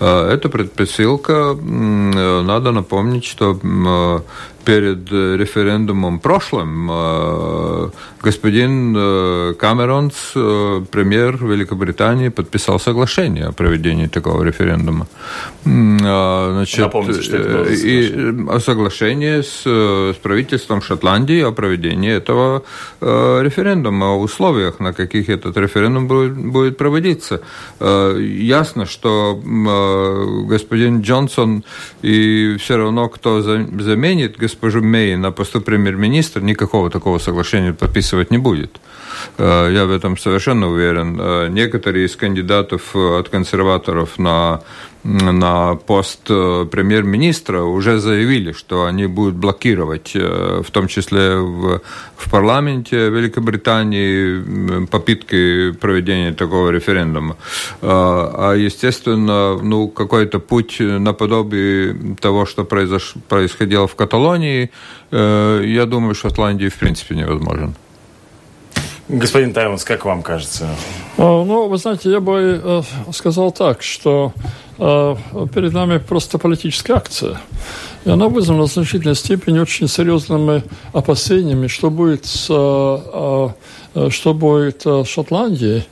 Э, 0.00 0.30
эта 0.32 0.48
предпосылка, 0.48 1.54
надо 1.54 2.72
напомнить, 2.72 3.24
что 3.24 4.22
перед 4.64 5.12
э, 5.12 5.36
референдумом 5.36 6.18
прошлым 6.20 6.88
э, 6.90 7.90
господин 8.22 8.94
э, 8.96 9.54
Камеронс, 9.58 10.32
премьер 10.90 11.44
Великобритании, 11.44 12.28
подписал 12.28 12.78
соглашение 12.78 13.46
о 13.46 13.52
проведении 13.52 14.06
такого 14.06 14.44
референдума. 14.44 15.06
Значит, 15.64 16.78
Напомните, 16.78 17.22
что 17.22 17.36
это 17.36 17.48
было 17.48 17.64
и 17.64 18.60
соглашение 18.60 19.42
с, 19.42 19.62
с 19.64 20.16
правительством 20.22 20.82
Шотландии 20.82 21.40
о 21.40 21.52
проведении 21.52 22.12
этого 22.12 22.62
референдума, 23.00 24.12
о 24.12 24.18
условиях, 24.18 24.80
на 24.80 24.92
каких 24.92 25.28
этот 25.28 25.56
референдум 25.56 26.06
будет, 26.06 26.36
будет 26.36 26.76
проводиться. 26.76 27.40
Ясно, 27.80 28.86
что 28.86 29.40
господин 30.46 31.00
Джонсон 31.00 31.64
и 32.02 32.56
все 32.58 32.76
равно, 32.76 33.08
кто 33.08 33.42
заменит 33.42 34.38
госпожу 34.52 34.82
Мэй 34.82 35.16
на 35.16 35.32
посту 35.32 35.60
премьер-министра, 35.60 36.42
никакого 36.42 36.90
такого 36.90 37.18
соглашения 37.18 37.72
подписывать 37.72 38.30
не 38.30 38.38
будет. 38.38 38.80
Э, 39.38 39.70
я 39.72 39.84
в 39.86 39.90
этом 39.90 40.16
совершенно 40.16 40.68
уверен. 40.68 41.18
Э, 41.20 41.48
некоторые 41.48 42.06
из 42.06 42.16
кандидатов 42.16 42.94
от 42.94 43.28
консерваторов 43.28 44.18
на 44.18 44.60
на 45.04 45.74
пост 45.74 46.30
э, 46.30 46.64
премьер-министра 46.70 47.62
уже 47.62 47.98
заявили, 47.98 48.52
что 48.52 48.84
они 48.84 49.06
будут 49.06 49.34
блокировать, 49.34 50.14
в 50.14 50.70
том 50.70 50.86
числе 50.86 51.38
в, 51.38 51.80
в 52.16 52.30
парламенте 52.30 53.08
Великобритании, 53.10 54.86
попытки 54.86 55.72
проведения 55.72 56.32
такого 56.32 56.70
референдума. 56.70 57.36
А, 57.80 58.54
естественно, 58.54 59.58
ну, 59.60 59.88
какой-то 59.88 60.38
путь 60.38 60.76
наподобие 60.78 62.16
того, 62.20 62.46
что 62.46 62.62
произош... 62.64 63.14
происходило 63.28 63.88
в 63.88 63.96
Каталонии, 63.96 64.70
я 65.10 65.86
думаю, 65.86 66.14
что 66.14 66.28
в 66.28 66.30
Шотландии 66.30 66.68
в 66.68 66.76
принципе 66.76 67.16
невозможен. 67.16 67.74
Господин 69.12 69.52
Таймонс, 69.52 69.84
как 69.84 70.06
вам 70.06 70.22
кажется? 70.22 70.66
А, 71.18 71.44
ну, 71.44 71.68
вы 71.68 71.76
знаете, 71.76 72.10
я 72.10 72.18
бы 72.18 72.58
э, 72.64 72.82
сказал 73.12 73.52
так, 73.52 73.82
что 73.82 74.32
э, 74.78 75.16
перед 75.54 75.74
нами 75.74 75.98
просто 75.98 76.38
политическая 76.38 76.94
акция. 76.94 77.38
И 78.06 78.10
она 78.10 78.28
вызвана 78.28 78.62
в 78.62 78.72
значительной 78.72 79.14
степени 79.14 79.58
очень 79.58 79.86
серьезными 79.86 80.62
опасениями, 80.94 81.66
что 81.66 81.90
будет 81.90 82.24
с, 82.24 82.46
э, 82.48 84.08
что 84.08 84.34
будет 84.34 84.86
с 84.86 85.06
Шотландией, 85.06 85.84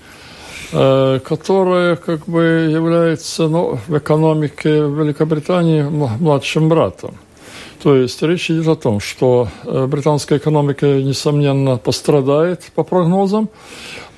которая 0.71 1.97
как 1.97 2.27
бы 2.27 2.71
является 2.73 3.49
ну, 3.49 3.79
в 3.87 3.99
экономике 3.99 4.71
Великобритании 4.71 5.83
младшим 5.83 6.71
братом. 6.71 7.17
То 7.83 7.97
есть 7.97 8.23
речь 8.23 8.51
идет 8.51 8.69
о 8.69 8.77
том, 8.77 9.01
что 9.01 9.49
э, 9.65 9.87
британская 9.87 10.37
экономика, 10.37 10.87
несомненно, 10.87 11.79
пострадает 11.79 12.71
по 12.75 12.85
прогнозам, 12.85 13.49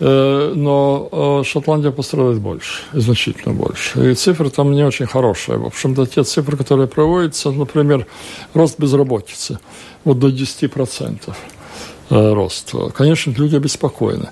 э, 0.00 0.52
но 0.56 1.08
э, 1.12 1.44
Шотландия 1.44 1.92
пострадает 1.92 2.40
больше, 2.40 2.82
значительно 2.92 3.54
больше. 3.54 4.10
И 4.10 4.14
цифры 4.14 4.50
там 4.50 4.72
не 4.72 4.84
очень 4.84 5.06
хорошие. 5.06 5.58
В 5.58 5.66
общем-то, 5.66 6.06
те 6.06 6.24
цифры, 6.24 6.56
которые 6.56 6.88
проводятся, 6.88 7.52
например, 7.52 8.06
рост 8.52 8.80
безработицы, 8.80 9.60
вот 10.04 10.18
до 10.18 10.28
10% 10.28 11.32
рост. 12.10 12.74
Конечно, 12.94 13.30
люди 13.30 13.56
обеспокоены. 13.56 14.30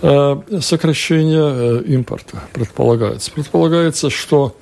Сокращение 0.00 1.82
импорта 1.82 2.42
предполагается. 2.52 3.30
Предполагается, 3.30 4.10
что 4.10 4.56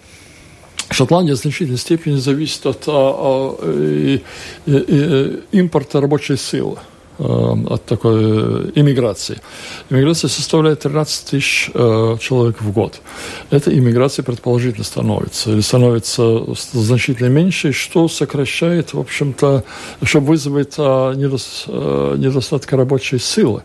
Шотландия 0.90 1.35
в 1.35 1.38
значительной 1.38 1.79
степени 1.79 2.16
зависит 2.16 2.66
от 2.66 2.85
а, 2.88 2.92
а, 2.92 3.57
и, 3.64 4.22
и, 4.66 4.72
и, 4.72 5.40
импорта 5.53 6.00
рабочей 6.00 6.37
силы. 6.37 6.79
Э, 7.22 7.55
от 7.68 7.85
такой 7.85 8.18
э, 8.22 8.70
иммиграции. 8.76 9.42
Иммиграция 9.90 10.29
составляет 10.29 10.81
13 10.81 11.26
тысяч 11.26 11.70
э, 11.74 12.16
человек 12.18 12.62
в 12.62 12.72
год. 12.72 13.03
Эта 13.50 13.76
иммиграция 13.76 14.22
предположительно 14.22 14.85
становится, 14.85 15.50
или 15.50 15.61
становится 15.61 16.46
значительно 16.72 17.29
меньше, 17.29 17.72
что 17.72 18.09
сокращает, 18.09 18.94
в 18.94 19.00
общем-то, 19.00 19.64
что 20.03 20.20
вызывает 20.20 20.79
недостаток 20.79 22.72
рабочей 22.72 23.18
силы 23.18 23.64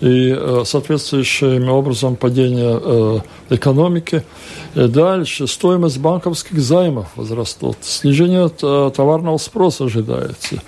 и 0.00 0.36
соответствующим 0.64 1.68
образом 1.68 2.16
падение 2.16 3.22
экономики. 3.50 4.24
Дальше. 4.76 5.46
Стоимость 5.46 5.98
банковских 5.98 6.60
займов 6.60 7.06
возрастет, 7.16 7.78
снижение 7.80 8.48
товарного 8.48 9.38
спроса 9.38 9.84
ожидается. 9.84 10.62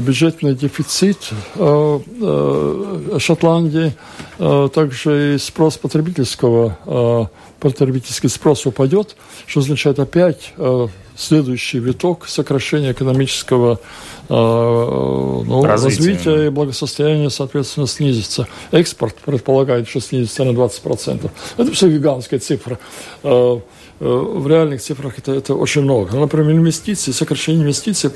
Бюджетный 0.00 0.56
дефицит 0.56 1.30
э, 1.54 2.00
э, 2.20 3.18
Шотландии, 3.20 3.92
э, 4.40 4.68
также 4.74 5.34
и 5.34 5.38
спрос 5.38 5.76
потребительского, 5.78 7.30
потребительский 7.60 8.28
спрос 8.28 8.66
упадет, 8.66 9.14
что 9.46 9.60
означает 9.60 10.00
опять 10.00 10.52
следующий 11.16 11.78
виток 11.78 12.26
сокращения 12.26 12.92
экономического 12.92 13.80
ну, 14.28 15.64
развития 15.64 16.46
и 16.46 16.48
благосостояния, 16.48 17.28
соответственно, 17.28 17.86
снизится. 17.86 18.48
Экспорт 18.72 19.16
предполагает, 19.16 19.88
что 19.88 20.00
снизится 20.00 20.44
на 20.44 20.50
20%. 20.50 21.30
Это 21.58 21.72
все 21.72 21.90
гигантская 21.90 22.40
цифра. 22.40 22.78
Э, 24.00 24.06
в 24.06 24.48
реальных 24.48 24.82
цифрах 24.82 25.18
это, 25.18 25.32
это 25.32 25.54
очень 25.54 25.82
много. 25.82 26.16
Например, 26.16 26.52
инвестиции, 26.52 27.12
сокращение 27.12 27.62
инвестиций 27.62 28.10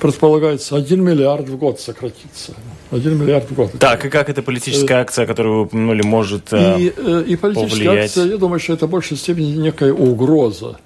предполагается 0.00 0.76
1 0.76 1.02
миллиард 1.02 1.48
в 1.48 1.56
год 1.56 1.80
сократиться. 1.80 2.54
1 2.92 3.20
миллиард 3.20 3.50
в 3.50 3.54
год. 3.54 3.72
Так, 3.78 4.04
и 4.04 4.10
как 4.10 4.28
эта 4.28 4.42
политическая 4.42 4.94
акция, 4.94 5.26
которую 5.26 5.54
вы 5.56 5.62
упомянули, 5.62 6.02
может 6.02 6.52
и, 6.52 6.92
э, 6.96 7.24
и 7.26 7.36
политическая 7.36 7.84
повлиять? 7.84 8.04
акция, 8.06 8.26
я 8.26 8.36
думаю, 8.36 8.60
что 8.60 8.74
это 8.74 8.86
в 8.86 8.90
большей 8.90 9.16
степени 9.16 9.56
некая 9.56 9.92
угроза. 9.92 10.78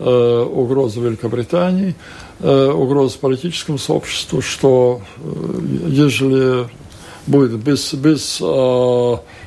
Э, 0.00 0.46
угроза 0.48 1.00
Великобритании, 1.00 1.96
угроза 2.40 3.18
политическому 3.18 3.78
сообществу, 3.78 4.40
что 4.40 5.00
ежели 5.88 6.68
будет 7.26 7.58
без, 7.58 7.94
без 7.94 8.38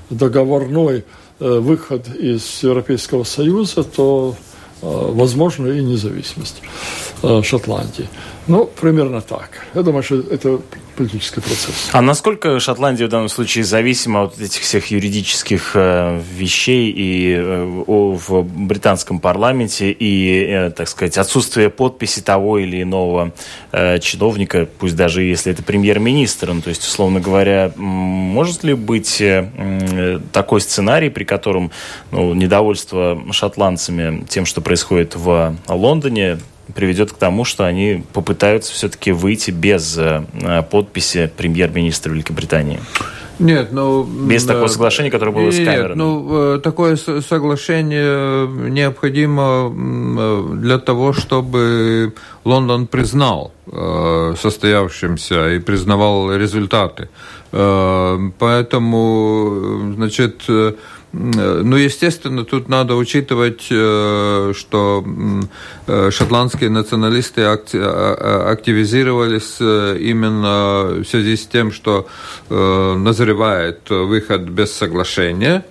договорной 0.09 1.05
выход 1.39 2.13
из 2.13 2.63
Европейского 2.63 3.23
Союза, 3.23 3.85
то 3.85 4.35
возможно 4.81 5.67
и 5.67 5.81
независимость 5.81 6.61
Шотландии. 7.43 8.09
Ну, 8.47 8.65
примерно 8.65 9.21
так. 9.21 9.51
Я 9.73 9.83
думаю, 9.83 10.03
что 10.03 10.19
это 10.19 10.59
политический 10.95 11.41
процесс. 11.41 11.89
А 11.91 12.01
насколько 12.01 12.60
Шотландия 12.60 13.08
в 13.08 13.10
данном 13.10 13.30
случае 13.30 13.63
зависима 13.63 14.23
от 14.23 14.39
этих 14.39 14.62
всех 14.62 14.88
юридических 14.88 15.71
э, 15.75 16.21
вещей 16.36 16.91
и 16.91 17.36
э, 17.36 17.63
в 17.65 18.43
британском 18.43 19.19
парламенте 19.19 19.91
и, 19.91 20.45
э, 20.47 20.69
так 20.71 20.88
сказать, 20.88 21.17
отсутствие 21.17 21.69
подписи 21.69 22.21
того 22.21 22.60
или 22.60 22.82
иного 22.82 23.32
э, 23.71 23.99
чиновника, 23.99 24.67
пусть 24.80 24.95
даже 24.95 25.23
если 25.23 25.51
это 25.51 25.63
премьер-министр, 25.63 26.54
ну, 26.54 26.62
то 26.62 26.69
есть, 26.69 26.84
условно 26.84 27.19
говоря, 27.19 27.71
может 27.75 28.63
ли 28.63 28.73
быть 28.73 29.21
э, 29.21 30.19
такой 30.32 30.62
сценарий, 30.62 31.10
при 31.10 31.23
котором 31.23 31.71
ну, 32.12 32.34
недовольство 32.34 33.21
шотландцами 33.32 34.25
тем, 34.27 34.45
что 34.45 34.62
происходит 34.62 35.15
в 35.15 35.56
Лондоне, 35.67 36.39
приведет 36.74 37.12
к 37.12 37.17
тому, 37.17 37.45
что 37.45 37.65
они 37.65 38.04
попытаются 38.13 38.74
все-таки 38.74 39.12
выйти 39.12 39.52
без 39.52 39.97
э, 39.97 40.24
подписи 40.69 41.32
премьер-министра 41.36 42.12
Великобритании. 42.12 42.80
Нет, 43.39 43.71
ну... 43.71 44.04
Без 44.04 44.45
такого 44.45 44.67
соглашения, 44.67 45.10
которое 45.10 45.32
было 45.32 45.45
нет, 45.45 45.54
с 45.56 45.58
Камероном. 45.58 45.97
ну, 45.97 46.56
э, 46.56 46.60
такое 46.60 46.95
соглашение 46.95 48.47
необходимо 48.69 49.74
э, 49.76 50.56
для 50.58 50.78
того, 50.78 51.13
чтобы 51.13 52.13
Лондон 52.45 52.88
признал 52.88 53.54
состоявшимся 53.65 55.52
и 55.52 55.60
признавал 55.60 56.36
результаты. 56.36 57.08
Поэтому, 57.52 58.34
значит, 59.95 60.41
ну, 61.13 61.76
естественно, 61.76 62.45
тут 62.45 62.69
надо 62.69 62.95
учитывать, 62.95 63.67
э, 63.69 64.54
что 64.56 65.06
э, 65.88 66.10
шотландские 66.10 66.69
националисты 66.69 67.41
а, 67.41 68.50
активизировались 68.50 69.58
э, 69.60 69.97
именно 70.00 71.02
в 71.02 71.06
связи 71.06 71.36
с 71.36 71.45
тем, 71.47 71.71
что 71.71 72.08
назревает 72.50 73.89
выход 73.89 74.41
без 74.41 74.71
соглашения– 74.71 75.65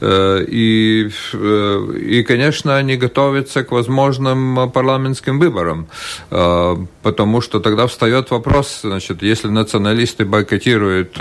и, 0.00 1.10
э, 1.32 1.92
и, 2.00 2.22
конечно, 2.22 2.76
они 2.76 2.96
готовятся 2.96 3.64
к 3.64 3.72
возможным 3.72 4.70
парламентским 4.70 5.38
выборам, 5.38 5.88
э, 6.30 6.76
потому 7.02 7.40
что 7.40 7.60
тогда 7.60 7.86
встает 7.86 8.30
вопрос, 8.30 8.80
значит, 8.82 9.22
если 9.22 9.48
националисты 9.48 10.24
бойкотируют 10.24 11.18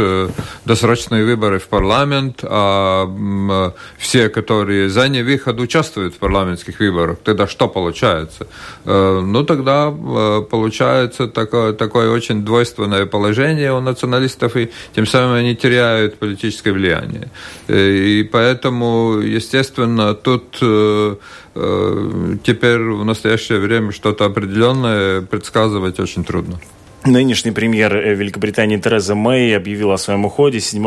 досрочные 0.65 1.25
выборы 1.25 1.59
в 1.59 1.67
парламент, 1.67 2.39
а 2.43 3.73
все, 3.97 4.29
которые 4.29 4.89
за 4.89 5.09
невыход, 5.09 5.59
участвуют 5.59 6.15
в 6.15 6.17
парламентских 6.17 6.79
выборах, 6.79 7.17
тогда 7.23 7.47
что 7.47 7.67
получается? 7.67 8.47
Ну, 8.85 9.43
тогда 9.43 9.91
получается 9.91 11.27
такое, 11.27 11.73
такое 11.73 12.09
очень 12.11 12.45
двойственное 12.45 13.05
положение 13.05 13.73
у 13.73 13.81
националистов, 13.81 14.55
и 14.55 14.69
тем 14.95 15.05
самым 15.05 15.33
они 15.33 15.55
теряют 15.55 16.19
политическое 16.19 16.71
влияние. 16.71 17.29
И 17.67 18.29
поэтому 18.31 18.68
Поэтому, 18.69 19.17
естественно, 19.19 20.13
тут 20.13 20.59
э, 20.61 21.15
э, 21.55 22.35
теперь 22.43 22.79
в 22.79 23.03
настоящее 23.03 23.57
время 23.57 23.91
что-то 23.91 24.25
определенное 24.25 25.21
предсказывать 25.21 25.99
очень 25.99 26.23
трудно. 26.23 26.59
Нынешний 27.05 27.51
премьер 27.51 27.95
Великобритании 27.95 28.77
Тереза 28.77 29.15
Мэй 29.15 29.55
объявила 29.55 29.93
о 29.93 29.97
своем 29.97 30.25
уходе. 30.25 30.59
7 30.59 30.83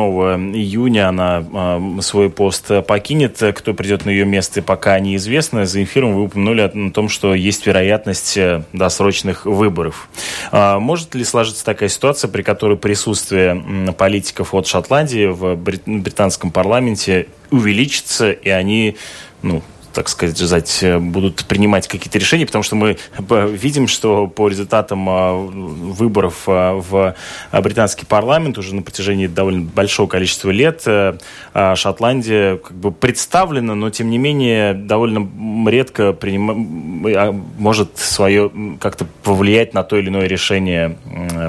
июня 0.54 1.08
она 1.08 1.42
э, 1.42 2.00
свой 2.02 2.28
пост 2.28 2.70
покинет. 2.86 3.42
Кто 3.54 3.72
придет 3.72 4.04
на 4.04 4.10
ее 4.10 4.26
место, 4.26 4.60
пока 4.60 5.00
неизвестно. 5.00 5.64
За 5.64 5.82
эфиром 5.82 6.14
вы 6.14 6.24
упомянули 6.24 6.60
о 6.60 6.90
том, 6.90 7.08
что 7.08 7.34
есть 7.34 7.66
вероятность 7.66 8.38
досрочных 8.74 9.46
выборов. 9.46 10.10
Э, 10.52 10.78
может 10.78 11.14
ли 11.14 11.24
сложиться 11.24 11.64
такая 11.64 11.88
ситуация, 11.88 12.28
при 12.28 12.42
которой 12.42 12.76
присутствие 12.76 13.92
политиков 13.96 14.52
от 14.52 14.66
Шотландии 14.66 15.26
в 15.26 15.56
британском 15.56 16.50
парламенте 16.50 17.28
увеличится, 17.50 18.32
и 18.32 18.50
они 18.50 18.96
ну, 19.40 19.62
так 19.92 20.08
сказать, 20.08 20.82
э, 20.82 20.98
будут 20.98 21.44
принимать 21.44 21.88
какие-то 21.88 22.18
решения, 22.18 22.46
потому 22.46 22.62
что 22.62 22.76
мы 22.76 22.96
видим, 23.18 23.88
что 23.88 24.26
по 24.26 24.48
результатам 24.48 25.08
а, 25.08 25.34
выборов 25.34 26.44
а, 26.46 26.74
в 26.74 27.14
британский 27.60 28.06
парламент 28.06 28.58
уже 28.58 28.74
на 28.74 28.82
протяжении 28.82 29.26
довольно 29.26 29.62
большого 29.62 30.06
количества 30.06 30.50
лет 30.50 30.82
э, 30.86 31.18
а, 31.54 31.76
Шотландия 31.76 32.56
как 32.56 32.76
бы 32.76 32.92
представлена, 32.92 33.74
но 33.74 33.90
тем 33.90 34.10
не 34.10 34.18
менее 34.18 34.74
довольно 34.74 35.28
редко 35.68 36.12
приним... 36.12 37.42
может 37.58 37.98
свое 37.98 38.50
как-то 38.80 39.06
повлиять 39.22 39.74
на 39.74 39.82
то 39.82 39.96
или 39.96 40.08
иное 40.08 40.26
решение 40.26 40.96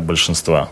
большинства. 0.02 0.70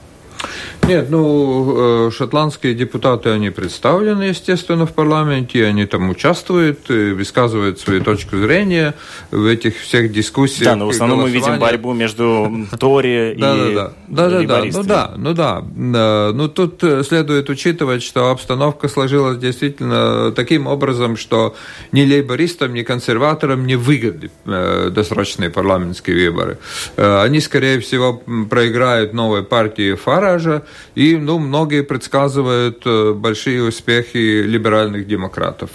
Нет, 0.92 1.10
ну, 1.10 2.08
э, 2.08 2.12
шотландские 2.12 2.74
депутаты, 2.74 3.30
они 3.30 3.50
представлены, 3.50 4.24
естественно, 4.24 4.86
в 4.86 4.94
парламенте, 4.94 5.66
они 5.66 5.86
там 5.86 6.10
участвуют, 6.10 6.90
высказывают 6.90 7.80
свою 7.80 8.04
точку 8.04 8.38
зрения 8.38 8.94
в 9.32 9.46
этих 9.46 9.80
всех 9.80 10.12
дискуссиях. 10.12 10.66
Да, 10.66 10.76
но 10.76 10.88
в 10.88 10.90
основном 10.90 11.22
мы 11.22 11.30
видим 11.30 11.60
борьбу 11.60 11.94
между 11.94 12.68
Тори 12.80 13.34
и 13.34 13.36
да, 13.40 13.56
да, 14.08 14.30
да, 14.30 14.42
да, 14.44 14.64
ну 14.74 14.84
да, 14.84 15.14
ну 15.16 15.34
да. 15.34 16.32
Ну 16.34 16.48
тут 16.50 16.84
э, 16.84 17.04
следует 17.04 17.50
учитывать, 17.50 18.04
что 18.04 18.30
обстановка 18.30 18.90
сложилась 18.90 19.38
действительно 19.38 20.32
таким 20.32 20.68
образом, 20.68 21.16
что 21.16 21.56
ни 21.92 22.02
лейбористам, 22.02 22.74
ни 22.74 22.84
консерваторам 22.84 23.66
не 23.66 23.76
выгодны 23.76 24.30
э, 24.46 24.90
досрочные 24.92 25.50
парламентские 25.50 26.30
выборы. 26.30 26.58
Они, 26.98 27.40
скорее 27.40 27.80
всего, 27.80 28.22
проиграют 28.50 29.14
новой 29.14 29.44
партии 29.44 29.96
Фаража, 29.96 30.64
И 30.96 31.16
ну, 31.18 31.40
многие 31.40 31.84
предсказывают 31.84 32.86
большие 33.18 33.64
успехи 33.64 34.44
либеральных 34.44 35.08
демократов. 35.08 35.70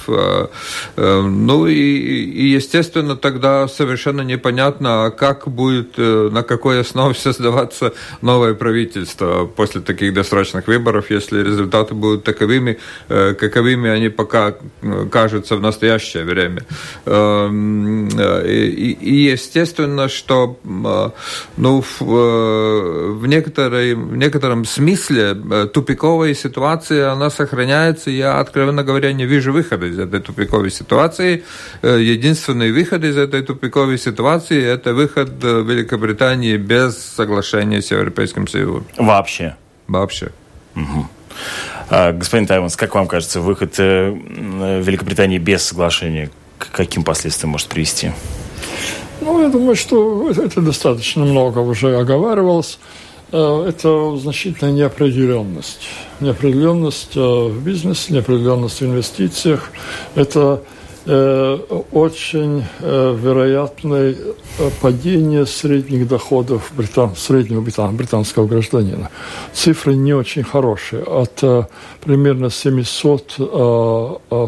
Ну 0.97 1.67
и, 1.67 1.75
и, 1.75 2.47
естественно, 2.49 3.17
тогда 3.17 3.69
совершенно 3.69 4.23
непонятно, 4.23 5.13
как 5.17 5.49
будет, 5.49 5.99
на 5.99 6.43
какой 6.43 6.81
основе 6.81 7.15
создаваться 7.19 7.93
новое 8.23 8.55
правительство 8.55 9.47
после 9.47 9.81
таких 9.81 10.15
досрочных 10.15 10.67
выборов, 10.67 11.11
если 11.11 11.43
результаты 11.43 11.95
будут 11.95 12.25
таковыми, 12.25 12.79
каковыми 13.09 13.91
они 13.91 14.09
пока 14.09 14.55
кажутся 15.11 15.57
в 15.57 15.61
настоящее 15.61 16.25
время. 16.25 16.63
Эм, 17.05 18.09
и, 18.09 18.97
и 19.01 19.15
естественно, 19.31 20.09
что 20.09 20.59
ну, 21.57 21.83
в, 21.83 22.01
в, 22.01 23.27
некоторой, 23.27 23.95
в 23.95 24.17
некотором 24.17 24.65
смысле 24.65 24.86
тупиковая 24.95 26.35
ситуация, 26.35 27.11
она 27.11 27.31
сохраняется. 27.31 28.11
Я, 28.11 28.41
откровенно 28.41 28.85
говоря, 28.85 29.13
не 29.13 29.27
вижу 29.27 29.53
выхода 29.53 29.87
из 29.87 29.99
этой 29.99 30.21
тупиковой 30.21 30.71
ситуации. 30.71 31.45
Единственный 31.83 32.73
выход 32.73 33.03
из 33.05 33.17
этой 33.17 33.43
тупиковой 33.43 33.99
ситуации– 33.99 34.63
это 34.65 34.95
выход 34.95 35.31
Великобритании 35.43 36.57
без 36.57 36.97
соглашения 36.99 37.81
с 37.83 37.91
Европейским 37.91 38.47
Союзом. 38.47 38.87
Вообще? 38.97 39.57
Вообще. 39.89 40.31
Угу. 40.75 41.07
А, 41.91 42.13
господин 42.13 42.47
Тайманс, 42.47 42.77
как 42.77 42.95
вам 42.95 43.07
кажется, 43.07 43.41
выход 43.41 43.75
э, 43.79 44.11
Великобритании 44.11 45.39
без 45.39 45.63
соглашения 45.63 46.31
к 46.59 46.71
каким 46.71 47.05
последствиям 47.05 47.51
может 47.51 47.69
привести? 47.69 48.13
Ну, 49.21 49.41
я 49.43 49.49
думаю, 49.49 49.77
что 49.77 50.31
это 50.31 50.61
достаточно 50.61 51.25
много 51.25 51.61
уже 51.61 51.99
оговаривалось. 51.99 52.79
Э, 53.33 53.67
это 53.69 54.17
значительная 54.17 54.73
неопределенность. 54.73 55.89
Неопределенность 56.21 57.17
э, 57.17 57.21
в 57.21 57.63
бизнесе, 57.63 58.13
неопределенность 58.13 58.81
в 58.81 58.85
инвестициях. 58.85 59.71
Это 60.15 60.63
Э, 61.09 61.57
очень 61.93 62.65
вероятное 62.81 64.17
падение 64.83 65.47
средних 65.47 66.09
доходов 66.09 66.73
британ, 66.77 67.15
среднего 67.15 67.61
британ, 67.61 67.95
британского 67.95 68.49
гражданина. 68.49 69.09
Цифры 69.53 69.95
не 69.95 70.15
очень 70.15 70.43
хорошие. 70.43 71.05
От 71.05 71.45
примерно 72.05 72.51
700 72.51 73.39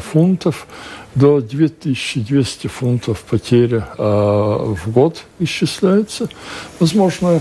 фунтов 0.02 0.66
до 1.14 1.40
2200 1.40 2.66
фунтов 2.66 3.20
потери 3.22 3.82
в 3.96 4.78
год 4.86 5.24
исчисляется. 5.38 6.28
Возможно, 6.80 7.40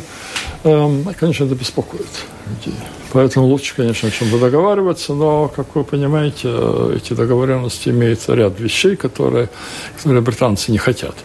эм, 0.63 1.05
конечно, 1.19 1.45
это 1.45 1.55
беспокоит 1.55 2.07
людей. 2.49 2.79
Поэтому 3.13 3.47
лучше, 3.47 3.73
конечно, 3.75 4.11
чем-то 4.11 4.37
договариваться, 4.37 5.13
но, 5.13 5.47
как 5.47 5.75
вы 5.75 5.83
понимаете, 5.83 6.49
эти 6.95 7.13
договоренности 7.13 7.89
имеют 7.89 8.27
ряд 8.27 8.59
вещей, 8.59 8.95
которые, 8.95 9.49
которые 9.95 10.21
британцы 10.21 10.71
не 10.71 10.77
хотят. 10.77 11.15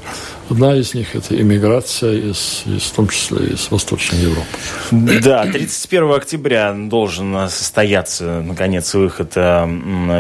Одна 0.53 0.77
из 0.77 0.93
них– 0.93 1.15
это 1.17 1.41
иммиграция, 1.41 2.13
из, 2.13 2.65
из, 2.67 2.83
в 2.83 2.93
том 2.93 3.09
числе 3.09 3.55
из 3.55 3.71
Восточной 3.71 4.19
Европы. 4.19 4.47
Да, 4.91 5.47
31 5.47 6.13
октября 6.13 6.75
должен 6.75 7.49
состояться, 7.49 8.43
наконец, 8.43 8.93
выход 8.93 9.33
э, 9.35 9.65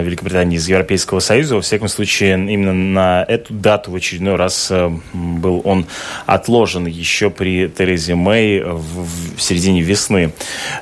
Великобритании 0.02 0.56
из 0.56 0.66
Европейского 0.66 1.20
Союза. 1.20 1.56
Во 1.56 1.60
всяком 1.60 1.88
случае, 1.88 2.32
именно 2.32 2.72
на 2.72 3.22
эту 3.28 3.52
дату 3.52 3.90
в 3.90 3.94
очередной 3.94 4.36
раз 4.36 4.68
э, 4.70 4.90
был 5.12 5.60
он 5.64 5.84
отложен 6.24 6.86
еще 6.86 7.28
при 7.28 7.68
Терезе 7.68 8.14
Мэй 8.14 8.62
в, 8.62 9.36
в 9.36 9.42
середине 9.42 9.82
весны 9.82 10.32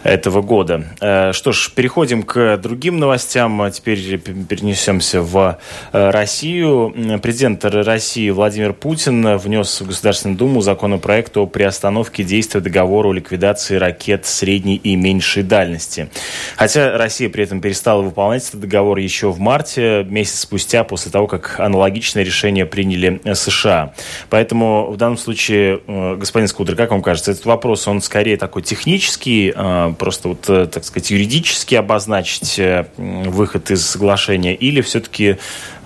этого 0.05 0.43
года. 0.43 0.85
Э, 1.01 1.33
что 1.33 1.51
ж, 1.51 1.73
переходим 1.75 2.23
к 2.23 2.57
другим 2.59 3.01
новостям. 3.01 3.69
Теперь 3.73 4.17
перенесемся 4.19 5.23
в 5.23 5.59
Россию. 5.91 6.95
Президент 7.21 7.65
России 7.65 8.31
Владимир 8.31 8.75
Путин 8.75 9.40
внес 9.41 9.81
в 9.81 9.87
Государственную 9.87 10.39
Думу 10.39 10.61
законопроект 10.61 11.37
о 11.37 11.47
приостановке 11.47 12.23
действия 12.23 12.61
договора 12.61 13.09
о 13.09 13.13
ликвидации 13.13 13.77
ракет 13.77 14.27
средней 14.27 14.77
и 14.77 14.95
меньшей 14.95 15.43
дальности. 15.43 16.09
Хотя 16.57 16.97
Россия 16.97 17.29
при 17.29 17.45
этом 17.45 17.61
перестала 17.61 18.03
выполнять 18.03 18.49
этот 18.49 18.61
договор 18.61 18.99
еще 18.99 19.33
в 19.33 19.41
марте, 19.41 20.05
месяц 20.09 20.41
спустя, 20.41 20.85
после 20.85 21.11
того, 21.11 21.27
как 21.27 21.59
аналогичное 21.59 22.23
решение 22.23 22.67
приняли 22.67 23.21
США. 23.35 23.95
Поэтому 24.29 24.91
в 24.91 24.97
данном 24.97 25.19
случае, 25.19 25.81
э, 25.87 26.17
господин 26.17 26.49
Скудер, 26.49 26.77
как 26.77 26.91
вам 26.91 27.03
кажется, 27.03 27.33
этот 27.33 27.47
вопрос, 27.47 27.89
он 27.89 28.01
скорее 28.01 28.37
такой 28.37 28.63
технический, 28.63 29.53
э, 29.55 29.95
просто 29.99 30.29
вот, 30.29 30.49
э, 30.49 30.67
так 30.67 30.85
сказать, 30.85 31.11
юридически 31.11 31.75
обозначить 31.75 32.61
выход 32.97 33.71
из 33.71 33.87
соглашения, 33.87 34.55
или 34.55 34.81
все-таки 34.81 35.37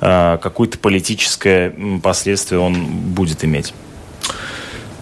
какое-то 0.01 0.79
политическое 0.79 1.75
последствие 2.03 2.61
он 2.61 2.75
будет 3.15 3.45
иметь? 3.45 3.75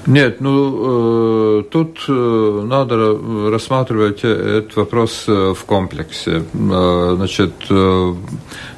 Нет, 0.06 0.40
ну 0.40 1.60
э, 1.60 1.62
тут 1.70 2.00
э, 2.08 2.62
надо 2.64 3.16
рассматривать 3.50 4.24
этот 4.24 4.74
вопрос 4.74 5.24
э, 5.28 5.54
в 5.56 5.64
комплексе. 5.64 6.42
Э, 6.52 7.14
значит, 7.16 7.52
э, 7.70 8.14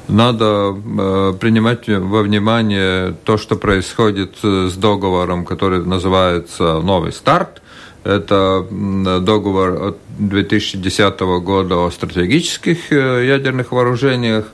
надо 0.07 0.45
э, 0.45 1.33
принимать 1.39 1.87
во 1.87 2.21
внимание 2.21 3.15
то, 3.23 3.37
что 3.37 3.55
происходит 3.55 4.35
с 4.43 4.75
договором, 4.75 5.45
который 5.45 5.83
называется 5.83 6.79
«Новый 6.81 7.11
старт». 7.11 7.63
Это 8.03 8.63
договор 8.69 9.83
от 9.83 9.97
2010 10.19 11.19
года 11.41 11.87
о 11.87 11.89
стратегических 11.89 12.91
э, 12.91 13.25
ядерных 13.25 13.71
вооружениях. 13.71 14.45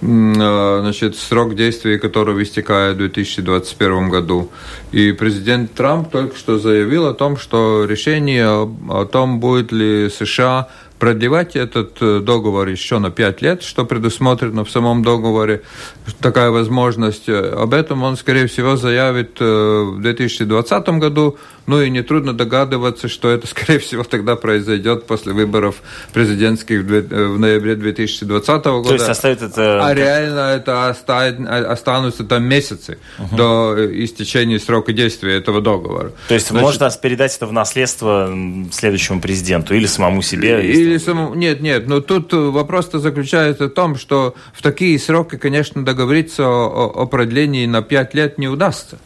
Значит, 0.00 1.16
срок 1.16 1.54
действия 1.54 1.98
которого 1.98 2.42
истекает 2.42 2.96
в 2.96 2.98
2021 2.98 4.08
году. 4.08 4.50
И 4.92 5.12
президент 5.12 5.72
Трамп 5.74 6.10
только 6.10 6.36
что 6.36 6.58
заявил 6.58 7.06
о 7.06 7.14
том, 7.14 7.36
что 7.36 7.84
решение 7.84 8.46
о 8.46 9.04
том, 9.06 9.40
будет 9.40 9.72
ли 9.72 10.10
США 10.10 10.68
продлевать 10.98 11.56
этот 11.56 11.96
э, 12.00 12.20
договор 12.20 12.68
еще 12.68 12.98
на 12.98 13.10
5 13.10 13.42
лет, 13.42 13.62
что 13.62 13.84
предусмотрено 13.84 14.64
в 14.64 14.70
самом 14.70 15.02
договоре, 15.02 15.62
такая 16.20 16.50
возможность. 16.50 17.28
Об 17.28 17.74
этом 17.74 18.02
он, 18.02 18.16
скорее 18.16 18.46
всего, 18.46 18.76
заявит 18.76 19.36
э, 19.40 19.44
в 19.44 20.00
2020 20.00 20.88
году, 21.00 21.36
ну 21.66 21.80
и 21.80 21.90
нетрудно 21.90 22.32
догадываться, 22.32 23.08
что 23.08 23.30
это, 23.30 23.46
скорее 23.48 23.78
всего, 23.78 24.04
тогда 24.04 24.36
произойдет 24.36 25.06
после 25.06 25.32
выборов 25.32 25.76
президентских 26.12 26.82
в 26.82 26.92
э, 26.92 27.38
ноябре 27.38 27.74
2020 27.74 28.64
года. 28.64 28.88
То 28.88 28.94
есть 28.94 29.08
оставит 29.08 29.42
это... 29.42 29.84
А 29.84 29.94
реально 29.94 30.54
это 30.56 30.88
оставит, 30.88 31.40
останутся 31.48 32.24
там 32.24 32.44
месяцы 32.44 32.98
угу. 33.18 33.36
до 33.36 34.04
истечения 34.04 34.58
срока 34.58 34.92
действия 34.92 35.36
этого 35.36 35.60
договора. 35.60 36.12
То 36.28 36.34
есть 36.34 36.48
Значит, 36.48 36.80
можно 36.80 36.90
передать 37.00 37.34
это 37.36 37.46
в 37.46 37.52
наследство 37.52 38.32
следующему 38.72 39.20
президенту 39.20 39.74
или 39.74 39.86
самому 39.86 40.22
себе? 40.22 40.64
Или 40.64 40.93
или 40.94 40.98
самому... 40.98 41.34
Нет, 41.34 41.60
нет, 41.60 41.88
но 41.88 42.00
тут 42.00 42.32
вопрос-то 42.32 42.98
заключается 42.98 43.66
в 43.66 43.70
том, 43.70 43.96
что 43.96 44.34
в 44.52 44.62
такие 44.62 44.98
сроки, 44.98 45.36
конечно, 45.36 45.84
договориться 45.84 46.46
о, 46.46 47.02
о 47.02 47.06
продлении 47.06 47.66
на 47.66 47.82
5 47.82 48.14
лет 48.14 48.38
не 48.38 48.48
удастся. 48.48 48.98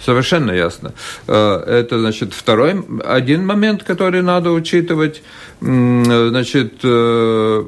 Совершенно 0.00 0.52
ясно. 0.52 0.92
Э, 1.26 1.56
это, 1.66 1.98
значит, 1.98 2.34
второй, 2.34 2.74
один 3.04 3.46
момент, 3.46 3.84
который 3.84 4.22
надо 4.22 4.50
учитывать. 4.50 5.22
Значит, 5.60 6.74
э, 6.82 7.64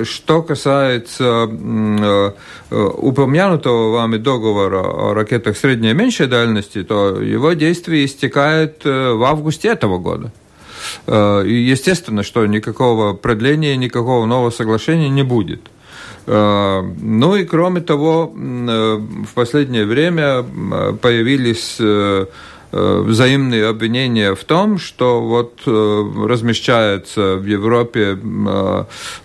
э, 0.00 0.04
что 0.04 0.42
касается 0.42 1.48
упомянутого 2.70 3.90
вами 3.92 4.18
договора 4.18 4.82
о 4.82 5.14
ракетах 5.14 5.56
средней 5.56 5.90
и 5.90 5.94
меньшей 5.94 6.28
дальности, 6.28 6.84
то 6.84 7.20
его 7.20 7.54
действие 7.54 8.04
истекает 8.04 8.84
в 8.84 9.24
августе 9.24 9.68
этого 9.68 9.98
года. 9.98 10.30
Э, 11.06 11.42
естественно, 11.46 12.22
что 12.22 12.46
никакого 12.46 13.14
продления, 13.14 13.76
никакого 13.76 14.26
нового 14.26 14.50
соглашения 14.50 15.08
не 15.08 15.22
будет. 15.22 15.60
Э, 16.26 16.82
ну 17.00 17.36
и 17.36 17.44
кроме 17.44 17.80
того, 17.80 18.32
э, 18.34 18.96
в 19.26 19.34
последнее 19.34 19.86
время 19.86 20.44
появились 21.02 21.80
взаимные 22.72 23.66
обвинения 23.66 24.32
в 24.36 24.44
том, 24.44 24.78
что 24.78 25.20
вот 25.20 25.62
размещаются 25.66 27.34
в 27.34 27.44
Европе 27.44 28.16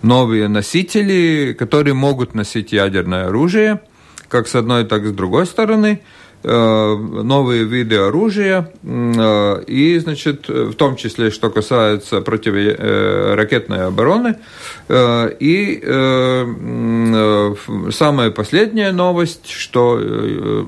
новые 0.02 0.48
носители, 0.48 1.56
которые 1.58 1.94
могут 1.94 2.34
носить 2.34 2.74
ядерное 2.74 3.28
оружие, 3.28 3.82
как 4.30 4.48
с 4.48 4.56
одной, 4.56 4.84
так 4.84 5.04
и 5.04 5.10
с 5.10 5.12
другой 5.12 5.46
стороны– 5.46 6.02
новые 6.46 7.64
виды 7.64 7.96
оружия, 7.96 8.72
и, 8.84 10.00
значит, 10.00 10.48
в 10.48 10.74
том 10.76 10.96
числе, 10.96 11.32
что 11.32 11.50
касается 11.50 12.22
противоракетной 12.22 13.88
обороны. 13.88 14.36
И 14.88 15.84
самая 17.92 18.30
последняя 18.30 18.92
новость, 18.92 19.50
что 19.50 20.68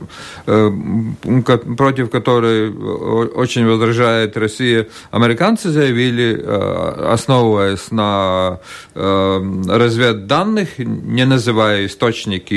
против 1.78 2.10
которой 2.10 2.72
очень 2.72 3.68
возражает 3.68 4.36
Россия, 4.36 4.88
американцы 5.12 5.70
заявили, 5.70 6.44
основываясь 6.44 7.92
на 7.92 8.60
разведданных, 8.96 10.80
не 10.80 11.26
называя 11.26 11.86
источники 11.86 12.56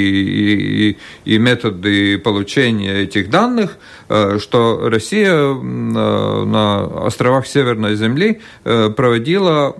и 1.24 1.38
методы 1.38 2.16
получения 2.18 3.09
этих 3.10 3.30
данных, 3.30 3.76
э, 4.08 4.38
что 4.38 4.88
Россия 4.88 5.32
э, 5.32 5.54
на 5.54 7.06
островах 7.06 7.46
Северной 7.46 7.96
Земли 7.96 8.40
э, 8.64 8.90
проводила 8.90 9.74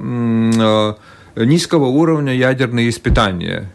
низкого 1.37 1.87
уровня 1.87 2.35
ядерные 2.35 2.91
испытания, 2.91 3.70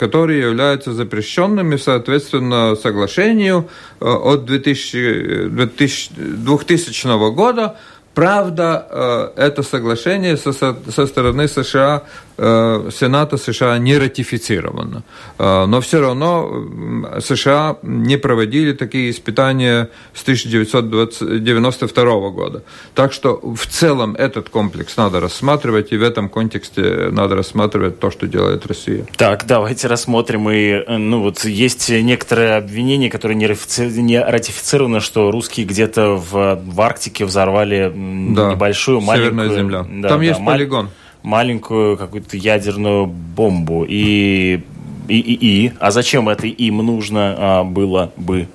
которые 0.00 0.40
являются 0.40 0.92
запрещенными 0.92 1.76
соответственно 1.76 2.74
соглашению 2.76 3.68
от 4.00 4.46
2000, 4.46 5.48
2000 5.48 7.34
года. 7.34 7.76
Правда, 8.14 9.32
это 9.36 9.62
соглашение 9.62 10.38
со, 10.38 10.52
со 10.52 11.06
стороны 11.06 11.46
США 11.46 12.04
Сената 12.38 13.36
США 13.38 13.78
не 13.78 13.98
ратифицировано. 13.98 15.02
Э, 15.38 15.66
но 15.66 15.80
все 15.80 16.00
равно 16.00 16.64
США 17.20 17.76
не 17.82 18.18
проводили 18.18 18.72
такие 18.72 19.10
испытания 19.10 19.88
с 20.14 20.22
1992 20.22 22.30
года. 22.30 22.62
Так 22.94 23.12
что 23.12 23.40
в 23.42 23.66
целом 23.66 24.14
этот 24.16 24.48
комплекс 24.50 24.96
надо 24.96 25.20
рассматривать, 25.20 25.92
и 25.92 25.96
в 25.96 26.02
этом 26.02 26.28
контексте 26.28 27.08
надо 27.10 27.36
рассматривать 27.36 27.98
то, 27.98 28.10
что 28.10 28.26
делает 28.26 28.66
Россия. 28.66 29.06
Так, 29.16 29.46
давайте 29.46 29.88
рассмотрим. 29.88 30.50
И, 30.50 30.84
ну, 30.88 31.22
вот 31.22 31.44
есть 31.44 31.88
некоторые 31.88 32.56
обвинения, 32.56 33.08
которые 33.10 33.36
не, 33.36 33.46
не 34.02 34.20
ратифицированы, 34.20 35.00
что 35.00 35.30
русские 35.30 35.66
где-то 35.66 36.16
в, 36.16 36.60
в 36.62 36.80
Арктике 36.80 37.24
взорвали 37.24 37.92
да, 37.94 38.52
небольшую 38.52 39.00
маленькую... 39.00 39.32
Северная 39.32 39.56
земля. 39.56 39.86
Да, 40.02 40.08
Там 40.08 40.18
да, 40.18 40.24
есть 40.24 40.44
полигон 40.44 40.90
маленькую 41.26 41.96
какую-то 41.96 42.36
ядерную 42.36 43.06
бомбу. 43.06 43.84
И, 43.86 44.62
и, 45.08 45.18
и, 45.18 45.64
и. 45.66 45.72
А 45.80 45.90
зачем 45.90 46.28
это 46.28 46.46
им 46.46 46.78
нужно 46.78 47.34
а, 47.36 47.64
было 47.64 48.12
бы? 48.16 48.46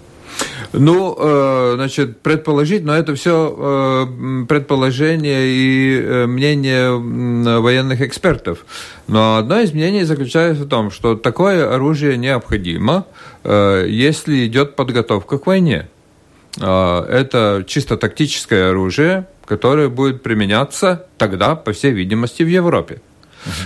Ну, 0.72 1.18
э, 1.20 1.74
значит, 1.76 2.22
предположить, 2.22 2.86
но 2.86 2.96
это 2.96 3.14
все 3.16 3.54
э, 3.58 4.46
предположение 4.48 5.48
и 5.48 6.02
э, 6.02 6.26
мнение 6.28 7.60
военных 7.60 8.02
экспертов. 8.02 8.66
Но 9.08 9.36
одно 9.36 9.60
из 9.60 9.74
мнений 9.74 10.06
заключается 10.06 10.64
в 10.64 10.70
том, 10.70 10.92
что 10.92 11.16
такое 11.16 11.76
оружие 11.76 12.16
необходимо, 12.16 13.06
если 13.44 14.46
идет 14.46 14.78
подготовка 14.78 15.38
к 15.40 15.48
войне. 15.48 15.90
Это 16.56 17.66
чисто 17.68 17.98
тактическое 17.98 18.70
оружие, 18.70 19.26
которое 19.52 19.90
будет 19.90 20.24
применяться 20.24 21.08
тогда, 21.18 21.56
по 21.56 21.74
всей 21.74 21.92
видимости, 21.92 22.42
в 22.44 22.48
Европе. 22.48 23.02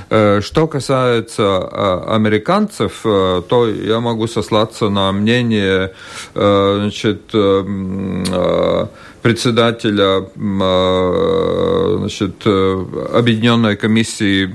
Uh-huh. 0.09 0.41
Что 0.41 0.67
касается 0.67 1.43
э, 1.43 2.03
американцев, 2.07 3.01
э, 3.05 3.43
то 3.47 3.69
я 3.69 3.99
могу 3.99 4.25
сослаться 4.25 4.89
на 4.89 5.11
мнение 5.11 5.91
значит, 6.33 7.21
председателя 9.21 10.25
значит, 11.99 12.47
Объединенной 13.13 13.75
комиссии 13.75 14.49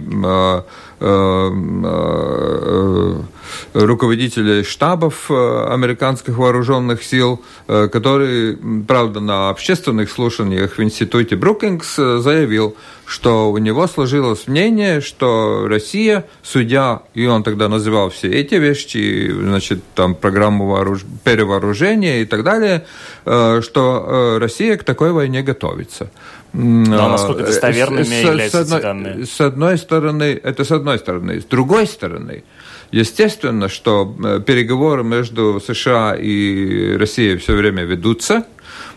руководителей 3.73 4.65
штабов 4.65 5.31
э, 5.31 5.67
американских 5.71 6.37
вооруженных 6.37 7.03
сил, 7.03 7.43
э, 7.69 7.89
который, 7.89 8.57
правда, 8.87 9.21
на 9.21 9.51
общественных 9.51 10.11
слушаниях 10.11 10.79
в 10.79 10.83
институте 10.83 11.37
Брукингс 11.37 11.99
э, 11.99 12.19
заявил, 12.19 12.77
что 13.07 13.51
у 13.51 13.59
него 13.59 13.87
сложилось 13.87 14.47
мнение, 14.47 15.01
что 15.01 15.67
Россия, 15.69 16.27
судя, 16.43 17.03
и 17.15 17.27
он 17.27 17.43
тогда 17.43 17.69
называл 17.69 18.11
все 18.11 18.29
эти 18.29 18.55
вещи, 18.55 19.31
значит, 19.33 19.81
там 19.95 20.15
программу 20.15 20.67
вооруж... 20.69 21.05
перевооружения 21.25 22.23
и 22.23 22.25
так 22.25 22.45
далее, 22.45 22.87
что 23.25 24.39
Россия 24.41 24.77
к 24.77 24.85
такой 24.85 25.11
войне 25.11 25.43
готовится. 25.43 26.11
Но 26.53 27.09
насколько 27.09 27.45
достоверными 27.45 28.05
с, 28.05 28.25
являются 28.25 28.65
с 28.65 28.73
одной, 28.73 28.83
данные? 28.83 29.27
С 29.27 29.41
одной 29.41 29.79
стороны, 29.79 30.41
это 30.43 30.65
с 30.65 30.71
одной 30.73 30.99
стороны. 30.99 31.41
С 31.41 31.45
другой 31.45 31.87
стороны, 31.87 32.43
Естественно, 32.93 33.69
что 33.69 34.17
э, 34.23 34.41
переговоры 34.45 35.05
между 35.05 35.61
США 35.65 36.17
и 36.17 36.97
Россией 36.97 37.37
все 37.37 37.55
время 37.55 37.85
ведутся, 37.85 38.47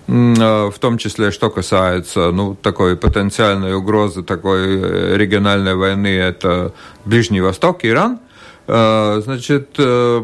э, 0.08 0.12
в 0.12 0.74
том 0.80 0.98
числе, 0.98 1.30
что 1.30 1.52
касается 1.52 2.32
ну, 2.32 2.56
такой 2.56 2.98
потенциальной 2.98 3.76
угрозы 3.76 4.24
такой 4.24 4.82
э, 4.82 5.16
региональной 5.16 5.76
войны, 5.76 6.08
это 6.08 6.74
Ближний 7.06 7.42
Восток, 7.42 7.86
Иран. 7.86 8.20
Значит, 8.66 9.78
ну, 9.78 10.24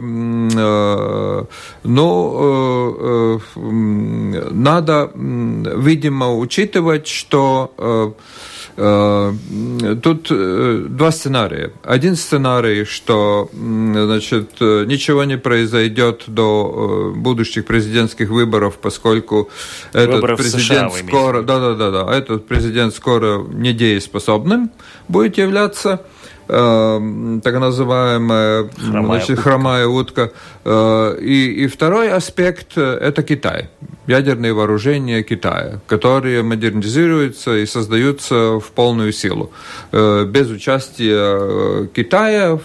надо, 4.52 5.12
видимо, 5.16 6.38
учитывать, 6.38 7.08
что 7.08 8.16
Э, 8.82 9.34
тут 10.02 10.28
э, 10.32 10.86
два 10.88 11.12
сценария. 11.12 11.74
Один 11.84 12.16
сценарий, 12.16 12.86
что 12.86 13.50
значит, 13.52 14.62
ничего 14.62 15.26
не 15.26 15.38
произойдет 15.38 16.24
до 16.28 17.12
э, 17.14 17.20
будущих 17.20 17.66
президентских 17.66 18.30
выборов, 18.30 18.78
поскольку 18.82 19.50
Выборов 19.92 20.24
этот 20.24 20.38
президент 20.38 20.94
США, 20.94 21.08
скоро, 21.08 21.42
да, 21.42 21.60
да, 21.60 21.74
да, 21.74 21.92
да, 21.92 22.16
этот 22.16 22.48
президент 22.48 22.96
скоро 22.96 23.40
недееспособным 23.40 24.72
будет 25.10 25.38
являться 25.38 26.06
так 26.50 27.60
называемая 27.60 28.70
хромая, 28.76 29.06
значит, 29.06 29.38
утка. 29.38 29.41
хромая 29.43 29.88
утка. 29.88 30.32
И, 30.70 31.63
и 31.63 31.67
второй 31.67 32.11
аспект– 32.11 32.78
это 32.78 33.24
Китай 33.24 33.70
ядерные 34.09 34.53
вооружения 34.53 35.22
Китая, 35.24 35.80
которые 35.88 36.41
модернизируются 36.41 37.55
и 37.57 37.65
создаются 37.65 38.59
в 38.59 38.72
полную 38.74 39.11
силу. 39.11 39.51
Э, 39.91 40.26
без 40.26 40.49
участия 40.49 41.38
э, 41.39 41.88
Китая 41.93 42.59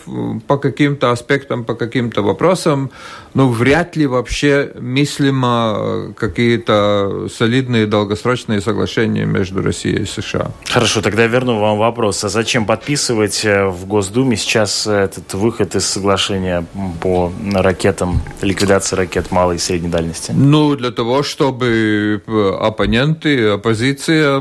по 0.47 0.57
каким-то 0.57 1.11
аспектам, 1.11 1.65
по 1.65 1.75
каким-то 1.75 2.23
вопросам 2.23 2.91
ну, 3.35 3.49
вряд 3.49 3.97
ли 3.97 4.07
вообще 4.07 4.71
мыслимо 4.81 5.75
э, 5.77 6.13
какие-то 6.17 7.27
солидные 7.37 7.87
долгосрочные 7.87 8.61
соглашения 8.61 9.27
между 9.27 9.61
Россией 9.61 10.03
и 10.03 10.07
США. 10.07 10.53
Хорошо, 10.71 11.03
тогда 11.03 11.27
верну 11.27 11.59
вам 11.59 11.79
вопрос. 11.79 12.23
А 12.23 12.29
зачем 12.29 12.65
подписывать 12.65 13.45
э, 13.45 13.67
в 13.67 13.87
Госдуме 13.87 14.37
сейчас 14.37 14.87
этот 14.87 15.35
выход 15.35 15.75
из 15.75 15.85
соглашения 15.85 16.65
по 17.01 17.33
ракетам, 17.53 17.94
ликвидации 18.41 18.97
ракет 18.97 19.31
малой 19.31 19.57
и 19.57 19.59
средней 19.59 19.89
дальности? 19.89 20.33
Ну, 20.35 20.77
для 20.77 20.91
того, 20.91 21.23
чтобы 21.23 22.23
э, 22.27 22.51
оппоненты, 22.61 23.49
оппозиция, 23.49 24.41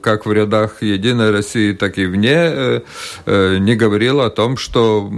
как 0.00 0.26
в 0.26 0.32
рядах 0.32 0.82
Единой 0.82 1.30
России, 1.30 1.72
так 1.72 1.98
и 1.98 2.06
вне, 2.06 2.82
не 3.26 3.74
говорила 3.74 4.26
о 4.26 4.30
том, 4.30 4.56
что 4.56 5.08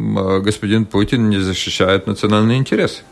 господин 0.43 0.87
Путин 0.87 1.29
не 1.29 1.39
защищает 1.39 2.07
национальные 2.07 2.59
интересы 2.59 2.81
интерес. 2.81 3.03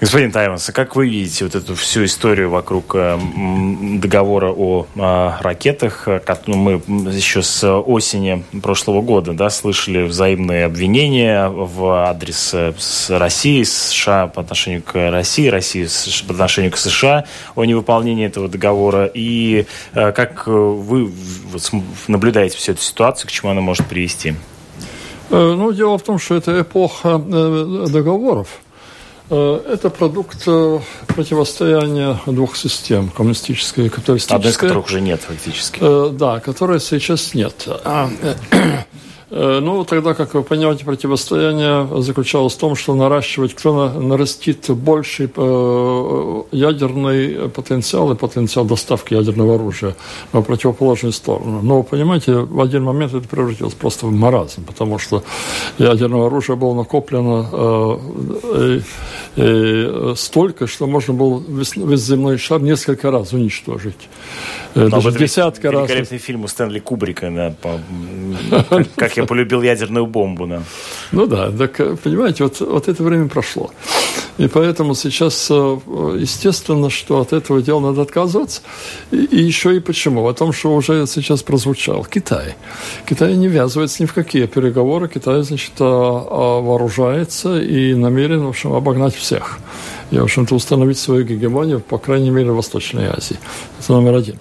Господин 0.00 0.30
Тайманс, 0.30 0.68
а 0.68 0.72
как 0.72 0.94
вы 0.94 1.08
видите 1.08 1.44
вот 1.44 1.56
эту 1.56 1.74
всю 1.74 2.04
историю 2.04 2.50
вокруг 2.50 2.94
э, 2.94 3.18
договора 3.98 4.52
о 4.52 4.86
э, 4.94 5.30
ракетах? 5.40 6.06
Ну, 6.46 6.56
мы 6.56 6.72
еще 7.10 7.42
с 7.42 7.68
осени 7.68 8.44
прошлого 8.62 9.02
года 9.02 9.32
да, 9.32 9.50
слышали 9.50 10.04
взаимные 10.04 10.66
обвинения 10.66 11.48
в 11.48 12.06
адрес 12.08 12.54
э, 12.54 12.74
с 12.78 13.10
России, 13.10 13.64
США 13.64 14.28
по 14.28 14.40
отношению 14.42 14.84
к 14.84 15.10
России, 15.10 15.48
России 15.48 15.88
по 16.28 16.32
отношению 16.32 16.70
к 16.70 16.76
США 16.76 17.24
о 17.56 17.64
невыполнении 17.64 18.24
этого 18.24 18.46
договора. 18.48 19.10
И 19.12 19.66
э, 19.94 20.12
как 20.12 20.46
вы 20.46 21.12
наблюдаете 22.06 22.56
всю 22.56 22.70
эту 22.70 22.82
ситуацию, 22.82 23.26
к 23.28 23.32
чему 23.32 23.50
она 23.50 23.62
может 23.62 23.84
привести? 23.86 24.36
Э, 25.30 25.54
ну, 25.56 25.72
дело 25.72 25.98
в 25.98 26.02
том, 26.02 26.20
что 26.20 26.36
это 26.36 26.60
эпоха 26.60 27.20
э, 27.20 27.86
договоров. 27.88 28.60
Э, 29.30 29.60
это 29.68 29.90
продукт 29.90 30.44
противостояния 31.06 32.18
двух 32.26 32.56
систем, 32.56 33.10
коммунистической 33.10 33.86
и 33.86 33.88
капиталистической. 33.88 34.36
Одной 34.36 34.52
из 34.52 34.56
которых 34.56 34.86
уже 34.86 35.00
нет 35.00 35.20
фактически. 35.20 35.80
Да, 36.12 36.40
которой 36.40 36.80
сейчас 36.80 37.34
нет. 37.34 37.68
Э, 39.30 39.60
ну, 39.60 39.84
тогда, 39.84 40.14
как 40.14 40.34
вы 40.34 40.42
понимаете, 40.42 40.84
противостояние 40.84 41.86
заключалось 42.00 42.54
в 42.54 42.58
том, 42.58 42.74
что 42.74 42.94
наращивать, 42.94 43.54
кто 43.54 43.90
нарастит 43.90 44.70
больший 44.70 45.30
э, 45.34 46.42
ядерный 46.52 47.50
потенциал 47.50 48.12
и 48.12 48.14
потенциал 48.14 48.64
доставки 48.64 49.14
ядерного 49.14 49.56
оружия 49.56 49.96
на 50.32 50.40
противоположную 50.40 51.12
сторону. 51.12 51.60
Но, 51.62 51.82
понимаете, 51.82 52.34
в 52.36 52.60
один 52.60 52.84
момент 52.84 53.14
это 53.14 53.28
превратилось 53.28 53.74
просто 53.74 54.06
в 54.06 54.12
маразм, 54.12 54.64
потому 54.64 54.98
что 54.98 55.22
ядерного 55.78 56.26
оружия 56.26 56.56
было 56.56 56.74
накоплено 56.74 57.98
э, 59.38 60.14
столько, 60.16 60.66
что 60.66 60.86
можно 60.86 61.14
было 61.14 61.42
весь, 61.48 61.76
весь 61.76 62.00
земной 62.00 62.38
шар 62.38 62.60
несколько 62.60 63.10
раз 63.10 63.32
уничтожить. 63.32 64.08
Э, 64.74 64.88
даже 64.88 65.12
десятка 65.12 65.70
раз. 65.70 65.88
Великолепный 65.88 66.18
фильм 66.18 66.44
у 66.44 66.48
Стэнли 66.48 66.78
Кубрика, 66.78 67.30
да, 67.30 67.54
по, 67.60 67.80
как 68.96 69.16
я 69.16 69.24
полюбил 69.24 69.62
ядерную 69.62 70.06
бомбу. 70.06 70.46
Да. 70.46 70.62
Ну 71.12 71.26
да, 71.26 71.50
так, 71.50 71.80
э, 71.80 71.96
понимаете, 71.96 72.44
вот, 72.44 72.60
вот 72.60 72.88
это 72.88 73.02
время 73.02 73.28
прошло. 73.28 73.70
И 74.38 74.46
поэтому 74.46 74.94
сейчас, 74.94 75.48
э, 75.50 75.54
естественно, 76.18 76.90
что 76.90 77.20
от 77.20 77.32
этого 77.32 77.60
дела 77.62 77.80
надо 77.80 78.02
отказываться. 78.02 78.62
И, 79.10 79.16
и 79.16 79.42
еще 79.42 79.76
и 79.76 79.80
почему? 79.80 80.26
О 80.26 80.34
том, 80.34 80.52
что 80.52 80.74
уже 80.74 81.06
сейчас 81.06 81.42
прозвучал. 81.42 82.04
Китай. 82.04 82.54
Китай 83.08 83.34
не 83.36 83.48
ввязывается 83.48 84.02
ни 84.02 84.06
в 84.06 84.14
какие 84.14 84.46
переговоры. 84.46 85.08
Китай, 85.08 85.42
значит, 85.42 85.72
вооружается 85.78 87.60
и 87.60 87.94
намерен, 87.94 88.44
в 88.44 88.48
общем, 88.48 88.72
обогнать 88.72 89.16
всех 89.28 89.58
и, 90.10 90.18
в 90.18 90.22
общем-то, 90.22 90.54
установить 90.54 90.98
свою 90.98 91.24
гегемонию, 91.24 91.80
по 91.80 91.98
крайней 91.98 92.30
мере, 92.30 92.50
в 92.50 92.56
Восточной 92.56 93.08
Азии. 93.08 93.38
Это 93.78 93.92
номер 93.92 94.14
один. 94.14 94.38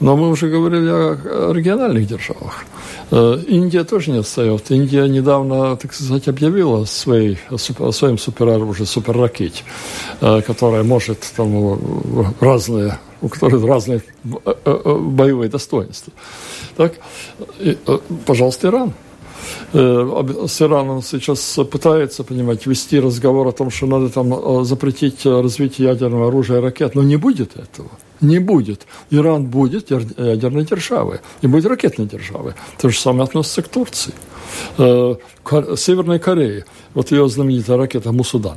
Но 0.00 0.16
мы 0.16 0.28
уже 0.28 0.48
говорили 0.48 0.90
о 0.90 1.52
региональных 1.52 2.06
державах. 2.06 2.64
Э, 3.10 3.38
Индия 3.48 3.84
тоже 3.84 4.10
не 4.10 4.18
отстает. 4.18 4.70
Индия 4.70 5.08
недавно, 5.08 5.76
так 5.76 5.94
сказать, 5.94 6.28
объявила 6.28 6.84
своей, 6.84 7.38
о 7.50 7.92
своем 7.92 8.18
супероружии, 8.18 8.84
суперракете, 8.84 9.62
э, 10.20 10.42
которая 10.42 10.82
может 10.82 11.18
там 11.36 12.34
разные, 12.40 12.98
у 13.22 13.28
которой 13.28 13.64
разные 13.66 14.02
э, 14.44 14.98
боевые 15.00 15.48
достоинства. 15.48 16.12
Так, 16.76 16.92
и, 17.58 17.78
пожалуйста, 18.26 18.68
Иран– 18.68 18.92
Э, 19.05 19.05
с 19.72 20.62
Ираном 20.62 21.02
сейчас 21.02 21.58
пытается, 21.70 22.24
понимаете, 22.24 22.70
вести 22.70 23.00
разговор 23.00 23.48
о 23.48 23.52
том, 23.52 23.70
что 23.70 23.86
надо 23.86 24.08
там 24.08 24.32
э, 24.32 24.64
запретить 24.64 25.26
э, 25.26 25.40
развитие 25.40 25.88
ядерного 25.88 26.28
оружия 26.28 26.58
и 26.58 26.62
ракет, 26.62 26.94
но 26.94 27.02
не 27.02 27.16
будет 27.16 27.56
этого. 27.56 27.90
Не 28.20 28.38
будет. 28.38 28.86
Иран 29.10 29.46
будет 29.46 29.90
ядерной 29.90 30.64
державой 30.64 31.20
и 31.42 31.46
будет 31.46 31.66
ракетной 31.66 32.06
державой. 32.06 32.54
То 32.80 32.88
же 32.88 32.98
самое 32.98 33.24
относится 33.24 33.62
к 33.62 33.68
Турции. 33.68 34.14
Северной 34.78 36.18
Корее. 36.18 36.64
Вот 36.94 37.10
ее 37.10 37.28
знаменитая 37.28 37.76
ракета 37.76 38.12
«Мусудан». 38.12 38.56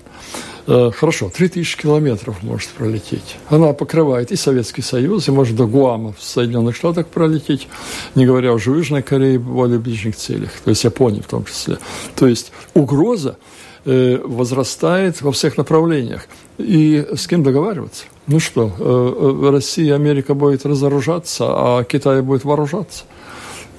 Э, 0.67 0.91
хорошо, 0.95 1.29
3000 1.29 1.77
километров 1.77 2.43
может 2.43 2.69
пролететь. 2.69 3.37
Она 3.49 3.73
покрывает 3.73 4.31
и 4.31 4.35
Советский 4.35 4.81
Союз, 4.81 5.27
и 5.27 5.31
может 5.31 5.55
до 5.55 5.65
Гуама 5.65 6.13
в 6.13 6.23
Соединенных 6.23 6.75
Штатах 6.75 7.07
пролететь, 7.07 7.67
не 8.15 8.25
говоря 8.25 8.53
уже 8.53 8.71
о 8.71 8.75
Южной 8.75 9.01
Корее, 9.01 9.39
более 9.39 9.79
ближних 9.79 10.15
целях, 10.15 10.51
то 10.63 10.69
есть 10.69 10.83
Японии 10.83 11.21
в 11.21 11.27
том 11.27 11.45
числе. 11.45 11.77
То 12.15 12.27
есть 12.27 12.51
угроза 12.73 13.37
э, 13.85 14.19
возрастает 14.23 15.21
во 15.21 15.31
всех 15.31 15.57
направлениях. 15.57 16.27
И 16.57 17.07
с 17.15 17.27
кем 17.27 17.43
договариваться? 17.43 18.05
Ну 18.27 18.39
что, 18.39 18.71
э, 18.77 19.49
Россия 19.51 19.87
и 19.87 19.91
Америка 19.91 20.33
будет 20.33 20.65
разоружаться, 20.65 21.45
а 21.47 21.83
Китай 21.83 22.21
будет 22.21 22.43
вооружаться– 22.43 23.03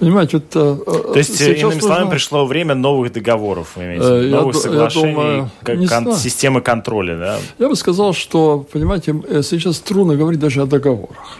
Понимаете, 0.00 0.38
это... 0.38 0.76
То 0.76 1.12
есть, 1.14 1.38
иными 1.40 1.62
нужно... 1.62 1.80
словами, 1.80 2.10
пришло 2.10 2.46
время 2.46 2.74
новых 2.74 3.12
договоров, 3.12 3.72
имеете, 3.76 4.04
э, 4.04 4.30
новых 4.30 4.56
я, 4.56 4.60
соглашений, 4.62 5.08
я 5.08 5.14
думаю, 5.14 5.88
кон- 5.88 6.16
системы 6.16 6.62
контроля, 6.62 7.16
да? 7.18 7.38
Я 7.58 7.68
бы 7.68 7.76
сказал, 7.76 8.14
что, 8.14 8.66
понимаете, 8.72 9.14
э, 9.28 9.42
сейчас 9.42 9.78
трудно 9.78 10.16
говорить 10.16 10.40
даже 10.40 10.62
о 10.62 10.66
договорах. 10.66 11.38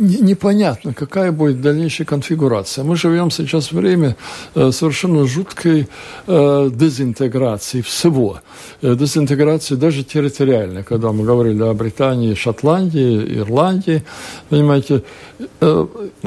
Э, 0.00 0.02
непонятно, 0.02 0.94
какая 0.94 1.32
будет 1.32 1.60
дальнейшая 1.60 2.06
конфигурация. 2.06 2.84
Мы 2.84 2.96
живем 2.96 3.30
сейчас 3.30 3.72
в 3.72 3.76
время 3.76 4.16
э, 4.54 4.70
совершенно 4.72 5.26
жуткой 5.26 5.88
э, 6.26 6.70
дезинтеграции 6.72 7.80
всего. 7.80 8.40
Дезинтеграции 8.82 9.74
даже 9.74 10.02
территориальной, 10.04 10.82
когда 10.82 11.12
мы 11.12 11.24
говорили 11.24 11.62
о 11.62 11.72
Британии, 11.74 12.34
Шотландии, 12.34 13.38
Ирландии, 13.38 14.02
понимаете. 14.48 15.02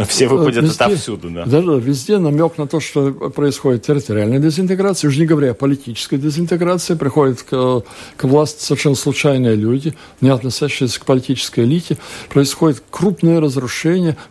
Все 0.08 0.28
выходят 0.28 0.64
везде, 0.64 0.84
отовсюду, 0.84 1.30
да? 1.30 1.46
Да, 1.46 1.62
да, 1.62 1.74
везде 1.76 2.18
намек 2.18 2.58
на 2.58 2.68
то, 2.68 2.80
что 2.80 3.12
происходит 3.12 3.84
территориальная 3.84 4.40
дезинтеграция, 4.40 5.10
уже 5.10 5.20
не 5.20 5.26
говоря 5.26 5.52
о 5.52 5.54
политической 5.54 6.18
дезинтеграции, 6.18 6.96
приходят 6.96 7.44
к, 7.44 7.84
к 8.18 8.24
власти 8.24 8.64
совершенно 8.64 8.96
случайные 8.96 9.56
люди, 9.56 9.94
не 10.22 10.30
относящиеся 10.30 11.00
к 11.00 11.06
политической 11.06 11.62
элите, 11.62 11.98
происходит 12.30 12.84
крупное 12.90 13.40
разрушение, 13.40 13.63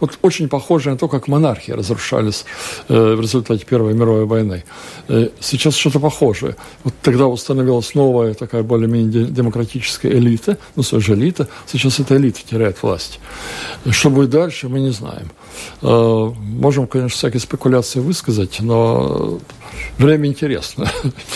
вот 0.01 0.18
очень 0.22 0.49
похоже 0.49 0.91
на 0.91 0.97
то, 0.97 1.09
как 1.09 1.28
монархии 1.28 1.72
разрушались 1.72 2.45
э, 2.89 3.14
в 3.14 3.20
результате 3.20 3.64
Первой 3.64 3.95
мировой 3.95 4.26
войны. 4.26 4.64
Э, 5.09 5.28
сейчас 5.41 5.74
что-то 5.74 6.01
похожее. 6.01 6.57
Вот 6.85 6.95
тогда 7.03 7.26
установилась 7.26 7.95
новая 7.95 8.35
такая 8.35 8.62
более-менее 8.62 9.26
демократическая 9.26 10.12
элита, 10.12 10.59
ну, 10.76 10.83
все 10.83 11.01
же 11.01 11.14
элита, 11.14 11.49
сейчас 11.66 12.01
эта 12.01 12.16
элита 12.16 12.41
теряет 12.49 12.83
власть. 12.83 13.20
Что 13.91 14.11
будет 14.11 14.30
дальше, 14.30 14.68
мы 14.68 14.80
не 14.80 14.91
знаем. 14.91 15.30
Э, 15.83 16.33
можем, 16.37 16.87
конечно, 16.87 17.16
всякие 17.16 17.41
спекуляции 17.41 18.01
высказать, 18.01 18.59
но 18.61 19.39
время 19.98 20.28
интересное. 20.28 20.88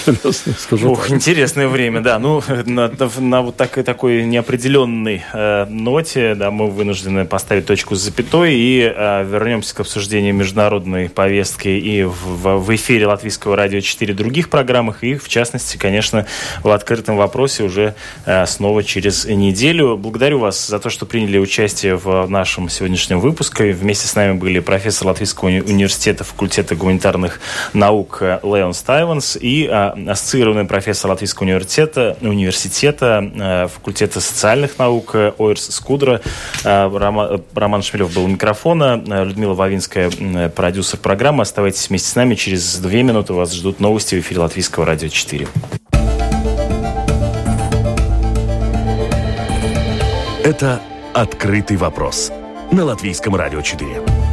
Интересно, 0.07 0.53
скажу 0.59 0.91
Ух, 0.93 1.11
интересное 1.11 1.68
время, 1.68 2.01
да. 2.01 2.18
Ну, 2.18 2.43
на, 2.66 2.91
на 3.18 3.43
вот 3.43 3.57
так, 3.57 3.72
такой 3.84 4.24
неопределенной 4.24 5.22
э, 5.32 5.66
ноте, 5.66 6.34
да, 6.34 6.51
мы 6.51 6.70
вынуждены 6.70 7.24
поставить 7.24 7.66
точку 7.66 7.95
с 7.95 8.01
запятой 8.01 8.55
и 8.55 8.80
э, 8.82 9.24
вернемся 9.24 9.74
к 9.74 9.80
обсуждению 9.80 10.34
международной 10.34 11.09
повестки 11.09 11.68
и 11.68 12.05
в, 12.05 12.59
в 12.59 12.74
эфире 12.74 13.07
Латвийского 13.07 13.57
радио 13.57 13.80
4 13.80 14.14
других 14.14 14.51
программах, 14.51 15.03
и 15.03 15.16
в 15.16 15.28
частности, 15.28 15.76
конечно, 15.76 16.26
в 16.62 16.70
открытом 16.70 17.16
вопросе 17.16 17.64
уже 17.64 17.95
э, 18.24 18.47
снова 18.47 18.82
через 18.84 19.24
неделю. 19.26 19.97
Благодарю 19.97 20.39
вас 20.41 20.66
за 20.66 20.78
то, 20.78 20.91
что 20.91 21.07
приняли 21.07 21.39
участие 21.39 21.97
в 21.97 22.26
нашем 22.26 22.68
сегодняшнем 22.68 23.20
выпуске. 23.20 23.72
Вместе 23.72 24.07
с 24.07 24.14
нами 24.14 24.32
были 24.32 24.61
профессор 24.61 25.09
Латвийского 25.09 25.49
университета 25.49 26.24
факультета 26.24 26.74
гуманитарных 26.74 27.41
наук 27.72 28.22
Леон 28.43 28.74
Стайвенс 28.74 29.37
и 29.37 29.66
а, 29.66 29.97
ассоциированный 30.09 30.64
профессор 30.64 31.11
Латвийского 31.11 31.45
университета, 31.45 32.16
университета 32.20 33.31
а, 33.39 33.68
факультета 33.68 34.20
социальных 34.20 34.79
наук 34.79 35.14
Ойрс 35.39 35.70
Скудра. 35.70 36.20
А, 36.64 36.91
Роман, 37.55 37.83
Шмелев 37.83 38.14
был 38.14 38.24
у 38.24 38.29
микрофона, 38.29 38.97
Людмила 39.24 39.55
Вавинская, 39.55 40.11
продюсер 40.51 40.99
программы. 40.99 41.43
Оставайтесь 41.43 41.89
вместе 41.89 42.11
с 42.11 42.14
нами. 42.14 42.35
Через 42.35 42.77
две 42.79 43.03
минуты 43.03 43.33
вас 43.33 43.55
ждут 43.55 43.81
новости 43.81 44.16
в 44.16 44.20
эфире 44.20 44.41
Латвийского 44.41 44.87
радио 44.87 45.09
4. 45.09 45.47
Это 50.45 50.81
«Открытый 51.12 51.77
вопрос» 51.77 52.31
на 52.70 52.85
Латвийском 52.85 53.35
радио 53.35 53.62
4. 53.62 54.26